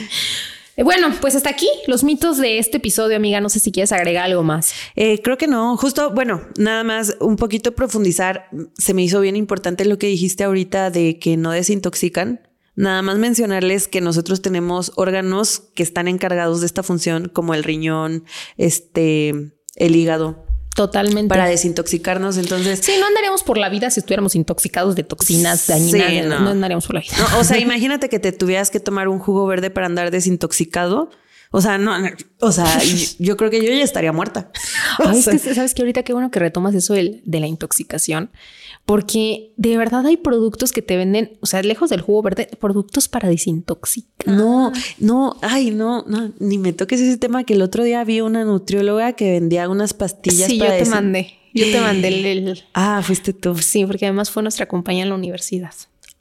Eh, 0.76 0.82
Bueno, 0.82 1.08
pues 1.22 1.34
hasta 1.34 1.48
aquí 1.48 1.68
los 1.86 2.04
mitos 2.04 2.36
de 2.36 2.58
este 2.58 2.76
episodio, 2.76 3.16
amiga. 3.16 3.40
No 3.40 3.48
sé 3.48 3.60
si 3.60 3.72
quieres 3.72 3.92
agregar 3.92 4.26
algo 4.26 4.42
más. 4.42 4.72
Eh, 4.94 5.22
creo 5.22 5.38
que 5.38 5.46
no, 5.46 5.76
justo, 5.78 6.12
bueno, 6.12 6.42
nada 6.58 6.84
más 6.84 7.16
un 7.20 7.36
poquito 7.36 7.72
profundizar. 7.74 8.48
Se 8.76 8.92
me 8.92 9.02
hizo 9.02 9.20
bien 9.20 9.36
importante 9.36 9.86
lo 9.86 9.98
que 9.98 10.06
dijiste 10.06 10.44
ahorita 10.44 10.90
de 10.90 11.18
que 11.18 11.36
no 11.38 11.50
desintoxican. 11.50 12.40
Nada 12.76 13.00
más 13.02 13.16
mencionarles 13.16 13.88
que 13.88 14.00
nosotros 14.02 14.42
tenemos 14.42 14.92
órganos 14.96 15.62
que 15.74 15.82
están 15.82 16.08
encargados 16.08 16.60
de 16.60 16.66
esta 16.66 16.82
función, 16.82 17.30
como 17.32 17.54
el 17.54 17.64
riñón, 17.64 18.24
este, 18.58 19.30
el 19.76 19.96
hígado, 19.96 20.44
Totalmente. 20.74 21.28
para 21.30 21.46
desintoxicarnos. 21.46 22.36
Entonces, 22.36 22.80
Sí, 22.82 22.92
no 23.00 23.06
andaríamos 23.06 23.42
por 23.42 23.56
la 23.56 23.70
vida 23.70 23.88
si 23.90 24.00
estuviéramos 24.00 24.34
intoxicados 24.34 24.94
de 24.94 25.04
toxinas 25.04 25.60
Sí, 25.62 25.72
dañinas. 25.72 26.26
no. 26.26 26.40
no. 26.40 26.50
andaríamos 26.50 26.86
por 26.86 26.96
la 26.96 27.00
vida. 27.00 27.12
No, 27.18 27.38
o 27.38 27.44
sea, 27.44 27.58
imagínate 27.60 28.08
que 28.10 28.18
te 28.18 28.32
tuvieras 28.32 28.70
que 28.70 28.78
tomar 28.80 29.08
un 29.08 29.18
jugo 29.18 29.46
verde 29.46 29.70
para 29.70 29.86
andar 29.86 30.10
desintoxicado. 30.10 31.08
O 31.52 31.62
sea, 31.62 31.78
no, 31.78 31.96
o 32.40 32.52
sea, 32.52 32.66
yo 33.18 33.36
creo 33.38 33.50
que 33.50 33.64
yo 33.64 33.72
ya 33.72 33.82
estaría 33.84 34.12
muerta. 34.12 34.50
Ay, 34.98 35.18
es 35.26 35.42
que 35.42 35.54
sabes 35.54 35.72
que 35.72 35.80
ahorita 35.82 36.02
qué 36.02 36.12
bueno 36.12 36.30
que 36.30 36.40
retomas 36.40 36.74
eso 36.74 36.92
del- 36.92 37.22
de 37.24 37.40
la 37.40 37.46
intoxicación, 37.46 38.30
porque 38.86 39.52
de 39.56 39.76
verdad 39.76 40.06
hay 40.06 40.16
productos 40.16 40.72
que 40.72 40.80
te 40.80 40.96
venden, 40.96 41.36
o 41.40 41.46
sea, 41.46 41.60
lejos 41.62 41.90
del 41.90 42.00
jugo 42.00 42.22
verde, 42.22 42.48
productos 42.60 43.08
para 43.08 43.28
desintoxicar. 43.28 44.34
No, 44.34 44.72
no, 44.98 45.36
ay, 45.42 45.72
no, 45.72 46.04
no, 46.06 46.32
ni 46.38 46.56
me 46.56 46.72
toques 46.72 47.00
ese 47.00 47.18
tema 47.18 47.44
que 47.44 47.54
el 47.54 47.62
otro 47.62 47.82
día 47.84 48.02
vi 48.04 48.20
una 48.20 48.44
nutrióloga 48.44 49.12
que 49.14 49.32
vendía 49.32 49.68
unas 49.68 49.92
pastillas 49.92 50.46
sí, 50.48 50.58
yo 50.58 50.64
para 50.64 50.78
te 50.78 50.84
desin- 50.84 50.90
mandé. 50.90 51.34
Yo 51.52 51.64
te 51.72 51.80
mandé 51.80 52.08
el, 52.08 52.26
el- 52.26 52.64
Ah, 52.74 53.00
fuiste 53.02 53.32
tú. 53.32 53.56
Sí, 53.58 53.84
porque 53.86 54.06
además 54.06 54.30
fue 54.30 54.42
nuestra 54.42 54.66
compañera 54.68 55.04
en 55.04 55.08
la 55.10 55.14
universidad. 55.16 55.72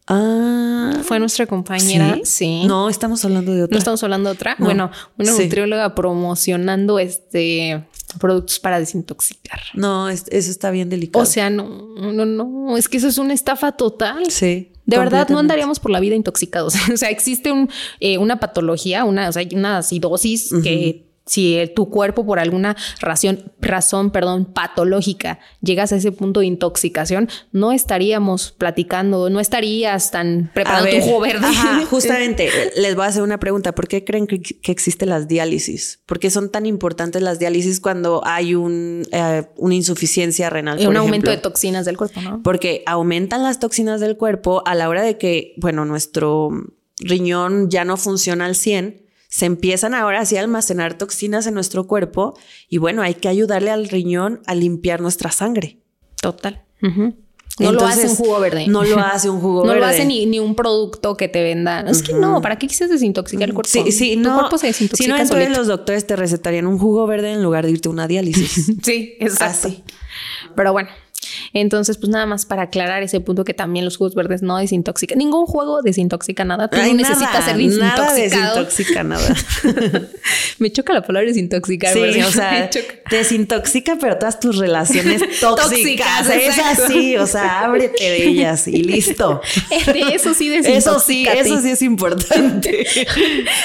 Ah, 0.08 0.94
Fue 1.04 1.20
nuestra 1.20 1.46
compañera. 1.48 2.20
Sí. 2.24 2.64
No, 2.68 2.90
estamos 2.90 3.26
hablando 3.26 3.52
de 3.54 3.60
No 3.60 3.66
otra. 3.66 3.78
estamos 3.80 4.04
hablando 4.04 4.30
de 4.30 4.36
otra. 4.36 4.56
No. 4.60 4.66
Bueno, 4.66 4.92
una 5.18 5.32
Sí. 5.34 5.44
nutrióloga 5.44 5.96
promocionando 5.96 7.00
este 7.00 7.84
productos 8.20 8.60
para 8.60 8.80
desintoxicar. 8.80 9.60
No, 9.74 10.10
es- 10.10 10.26
eso 10.30 10.52
está 10.52 10.72
bien 10.72 10.90
delicado. 10.90 11.24
O 11.24 11.26
sea, 11.26 11.50
no, 11.50 11.68
no, 12.12 12.26
no, 12.26 12.78
es 12.78 12.88
que 12.90 12.98
eso 12.98 13.08
es 13.08 13.18
una 13.18 13.34
estafa 13.34 13.72
total. 13.74 14.30
sí. 14.30 14.72
De 14.88 15.00
verdad, 15.00 15.30
no 15.30 15.40
andaríamos 15.40 15.80
por 15.80 15.90
la 15.90 16.00
vida 16.00 16.14
intoxicados. 16.14 16.76
o 16.94 16.98
sea, 16.98 17.10
existe 17.10 17.52
un, 17.52 17.70
eh, 18.00 18.20
una 18.20 18.40
patología, 18.40 19.04
una, 19.04 19.30
o 19.30 19.32
sea, 19.32 19.44
una 19.52 19.80
acidosis 19.80 20.54
que 20.62 21.08
si 21.26 21.72
tu 21.76 21.90
cuerpo 21.90 22.26
por 22.26 22.40
alguna 22.40 22.76
razón, 23.00 23.52
razón, 23.60 24.12
perdón, 24.12 24.46
patológica 24.46 25.40
llegas 25.62 25.92
a 25.92 25.96
ese 25.96 26.12
punto 26.12 26.42
de 26.42 26.46
intoxicación, 26.46 27.30
no 27.52 27.72
estaríamos 27.72 28.52
platicando, 28.52 29.30
no 29.30 29.40
estarías 29.40 30.12
tan 30.12 30.52
preparando 30.54 30.90
tu 30.92 31.02
jugo 31.02 31.22
verde. 31.22 31.48
justamente, 31.90 32.50
les 32.78 32.96
voy 32.96 33.06
a 33.06 33.08
hacer 33.08 33.24
una 33.24 33.40
pregunta. 33.40 33.74
¿Por 33.74 33.88
qué 33.88 34.04
creen 34.04 34.28
que, 34.28 34.42
existen 34.64 35.10
las 35.10 35.28
diálisis? 35.28 36.00
¿Por 36.06 36.20
qué 36.20 36.30
son 36.30 36.52
tan 36.52 36.66
importantes 36.66 37.22
las 37.22 37.40
diálisis 37.40 37.80
cuando 37.80 38.22
hay 38.26 38.54
un, 38.54 39.04
eh, 39.12 39.48
una 39.58 39.76
insuficiencia 39.76 40.50
renal? 40.50 40.80
Y 40.80 40.86
un 40.86 40.98
aumento 40.98 41.32
de 41.32 41.38
toxinas 41.38 41.86
del 41.86 41.98
cuerpo, 41.98 42.22
¿no? 42.22 42.44
Porque 42.44 42.84
aumentan 42.86 43.42
las 43.44 43.60
toxinas 43.60 44.00
del 44.00 44.18
cuerpo 44.18 44.62
a 44.66 44.76
la 44.76 44.90
hora 44.90 45.02
de 45.02 45.18
que, 45.18 45.54
bueno, 45.58 45.86
nuestro 45.86 46.50
riñón 47.00 47.70
ya 47.70 47.84
no 47.84 47.98
funciona 47.98 48.46
al 48.46 48.56
100 48.56 49.05
se 49.36 49.46
empiezan 49.46 49.94
ahora 49.94 50.22
así 50.22 50.38
a 50.38 50.40
almacenar 50.40 50.98
toxinas 50.98 51.46
en 51.46 51.56
nuestro 51.56 51.88
cuerpo 51.88 52.38
y 52.70 52.78
bueno, 52.78 53.02
hay 53.02 53.16
que 53.16 53.28
ayudarle 53.28 53.70
al 53.70 53.90
riñón 53.90 54.40
a 54.46 54.56
limpiar 54.56 55.02
nuestra 55.02 55.30
sangre. 55.30 55.82
Total. 56.22 56.64
No 57.60 57.74
lo 57.74 57.86
hace 57.86 58.08
un 58.08 58.16
jugo 58.16 58.40
verde. 58.40 58.68
No 58.70 58.86
lo 58.86 58.98
hace 58.98 59.30
un 59.30 59.42
jugo 59.42 59.64
verde. 59.64 59.74
No 59.76 59.80
lo 59.82 59.86
hace 59.86 60.06
ni, 60.06 60.40
un 60.40 60.56
producto 60.56 61.18
que 61.18 61.28
te 61.28 61.44
vendan. 61.44 61.90
Es 61.90 62.02
que 62.02 62.14
no, 62.14 62.42
¿para 62.42 62.58
qué 62.58 62.68
quieres 62.68 62.90
desintoxicar 62.90 63.50
el 63.50 63.54
cuerpo? 63.54 63.70
Sí, 63.70 63.92
sí, 63.92 64.16
tu 64.24 64.34
cuerpo 64.34 64.58
se 64.58 64.68
desintoxica. 64.68 65.04
Si 65.04 65.10
no, 65.10 65.18
entonces 65.18 65.58
los 65.58 65.68
doctores 65.68 66.08
te 66.08 66.16
recetarían 66.16 66.66
un 66.66 66.80
jugo 66.80 67.06
verde 67.06 67.34
en 67.34 67.44
lugar 67.44 67.66
de 67.66 67.74
irte 67.74 67.90
a 67.90 67.92
una 67.92 68.08
diálisis. 68.08 68.72
sí, 68.84 69.18
exacto. 69.20 69.68
Así. 69.68 69.84
Pero 70.56 70.72
bueno, 70.72 70.88
entonces, 71.56 71.98
pues 71.98 72.10
nada 72.10 72.26
más 72.26 72.46
para 72.46 72.64
aclarar 72.64 73.02
ese 73.02 73.22
punto 73.22 73.46
que 73.46 73.54
también 73.54 73.86
los 73.86 73.96
jugos 73.96 74.14
verdes 74.14 74.42
no 74.42 74.58
desintoxican. 74.58 75.18
Ningún 75.18 75.46
juego 75.46 75.82
desintoxica 75.82 76.44
nada. 76.44 76.68
Tú 76.68 76.76
no 76.76 76.94
necesitas 76.94 77.46
ser 77.46 77.56
desintoxicado. 77.56 78.04
Nada 78.04 78.14
desintoxica 78.14 79.04
nada. 79.04 79.36
Me 80.60 80.70
choca 80.70 80.92
la 80.94 81.02
palabra 81.02 81.30
desintoxicar. 81.30 81.94
Sí, 81.94 82.22
o 82.22 82.30
sea, 82.30 82.70
desintoxica, 83.10 83.98
pero 84.02 84.18
todas 84.18 84.38
tus 84.42 84.58
relaciones 84.58 85.22
tóxicas. 85.40 86.30
es 86.30 86.60
así, 86.60 87.16
o 87.16 87.26
sea, 87.26 87.62
ábrete 87.62 88.04
de 88.04 88.28
ellas 88.28 88.68
y 88.68 88.84
listo. 88.84 89.40
eso 90.12 90.34
sí 90.34 90.54
Eso 90.54 91.00
sí, 91.00 91.26
eso 91.26 91.62
sí 91.62 91.70
es 91.70 91.82
importante. 91.82 92.86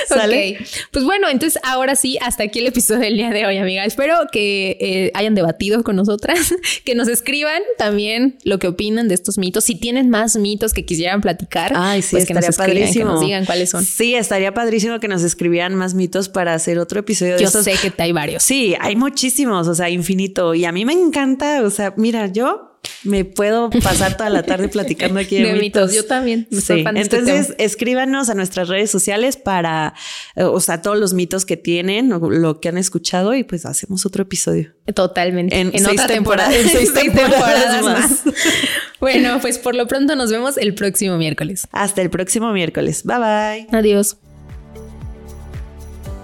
¿Sale? 0.06 0.58
Pues 0.92 1.04
bueno, 1.04 1.28
entonces 1.28 1.60
ahora 1.64 1.96
sí, 1.96 2.18
hasta 2.20 2.44
aquí 2.44 2.60
el 2.60 2.68
episodio 2.68 3.00
del 3.00 3.16
día 3.16 3.30
de 3.30 3.46
hoy, 3.46 3.58
amiga. 3.58 3.84
Espero 3.84 4.16
que 4.30 4.76
eh, 4.80 5.10
hayan 5.14 5.34
debatido 5.34 5.82
con 5.82 5.96
nosotras, 5.96 6.54
que 6.84 6.94
nos 6.94 7.08
escriban 7.08 7.60
también 7.80 8.36
lo 8.44 8.58
que 8.58 8.68
opinan 8.68 9.08
de 9.08 9.14
estos 9.14 9.38
mitos. 9.38 9.64
Si 9.64 9.74
tienen 9.74 10.10
más 10.10 10.36
mitos 10.36 10.74
que 10.74 10.84
quisieran 10.84 11.22
platicar, 11.22 11.72
Ay, 11.74 12.02
sí, 12.02 12.10
pues 12.10 12.26
que 12.26 12.34
nos 12.34 12.54
padrísimo. 12.54 12.92
que 12.92 13.04
nos 13.12 13.20
digan 13.22 13.46
cuáles 13.46 13.70
son. 13.70 13.82
Sí, 13.86 14.14
estaría 14.14 14.52
padrísimo 14.52 15.00
que 15.00 15.08
nos 15.08 15.22
escribieran 15.22 15.74
más 15.74 15.94
mitos 15.94 16.28
para 16.28 16.52
hacer 16.52 16.78
otro 16.78 17.00
episodio 17.00 17.36
de 17.36 17.42
Yo 17.42 17.48
sé 17.50 17.72
que 17.80 17.90
hay 18.02 18.12
varios. 18.12 18.42
Sí, 18.42 18.74
hay 18.78 18.96
muchísimos, 18.96 19.66
o 19.66 19.74
sea, 19.74 19.88
infinito. 19.88 20.54
Y 20.54 20.66
a 20.66 20.72
mí 20.72 20.84
me 20.84 20.92
encanta, 20.92 21.62
o 21.62 21.70
sea, 21.70 21.94
mira, 21.96 22.26
yo 22.26 22.69
me 23.04 23.24
puedo 23.24 23.70
pasar 23.70 24.16
toda 24.16 24.30
la 24.30 24.42
tarde 24.42 24.68
platicando 24.68 25.20
aquí 25.20 25.42
de, 25.42 25.54
mitos. 25.60 25.94
Yo 25.94 26.04
también. 26.04 26.46
Sí. 26.50 26.56
Este 26.56 27.16
Entonces, 27.16 27.54
escríbanos 27.58 28.28
a 28.28 28.34
nuestras 28.34 28.68
redes 28.68 28.90
sociales 28.90 29.36
para, 29.36 29.94
eh, 30.36 30.44
o 30.44 30.60
sea, 30.60 30.82
todos 30.82 30.98
los 30.98 31.14
mitos 31.14 31.44
que 31.44 31.56
tienen, 31.56 32.12
o 32.12 32.30
lo 32.30 32.60
que 32.60 32.68
han 32.68 32.78
escuchado 32.78 33.34
y 33.34 33.44
pues 33.44 33.66
hacemos 33.66 34.04
otro 34.06 34.22
episodio. 34.22 34.72
Totalmente. 34.94 35.58
En, 35.58 35.86
otra 35.86 36.06
temporada. 36.06 36.54
En 36.54 36.68
seis, 36.68 36.92
temporadas, 36.94 37.82
más. 37.82 38.22
bueno, 39.00 39.38
pues 39.40 39.58
por 39.58 39.74
lo 39.74 39.86
pronto 39.86 40.16
nos 40.16 40.30
vemos 40.30 40.56
el 40.56 40.74
próximo 40.74 41.16
miércoles. 41.16 41.66
Hasta 41.72 42.02
el 42.02 42.10
próximo 42.10 42.52
miércoles. 42.52 43.04
Bye 43.04 43.18
bye. 43.18 43.78
Adiós. 43.78 44.18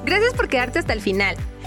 Gracias 0.05 0.35
por 0.35 0.49
quedarte 0.49 0.79
hasta 0.79 0.93
el 0.93 1.01
final. 1.01 1.37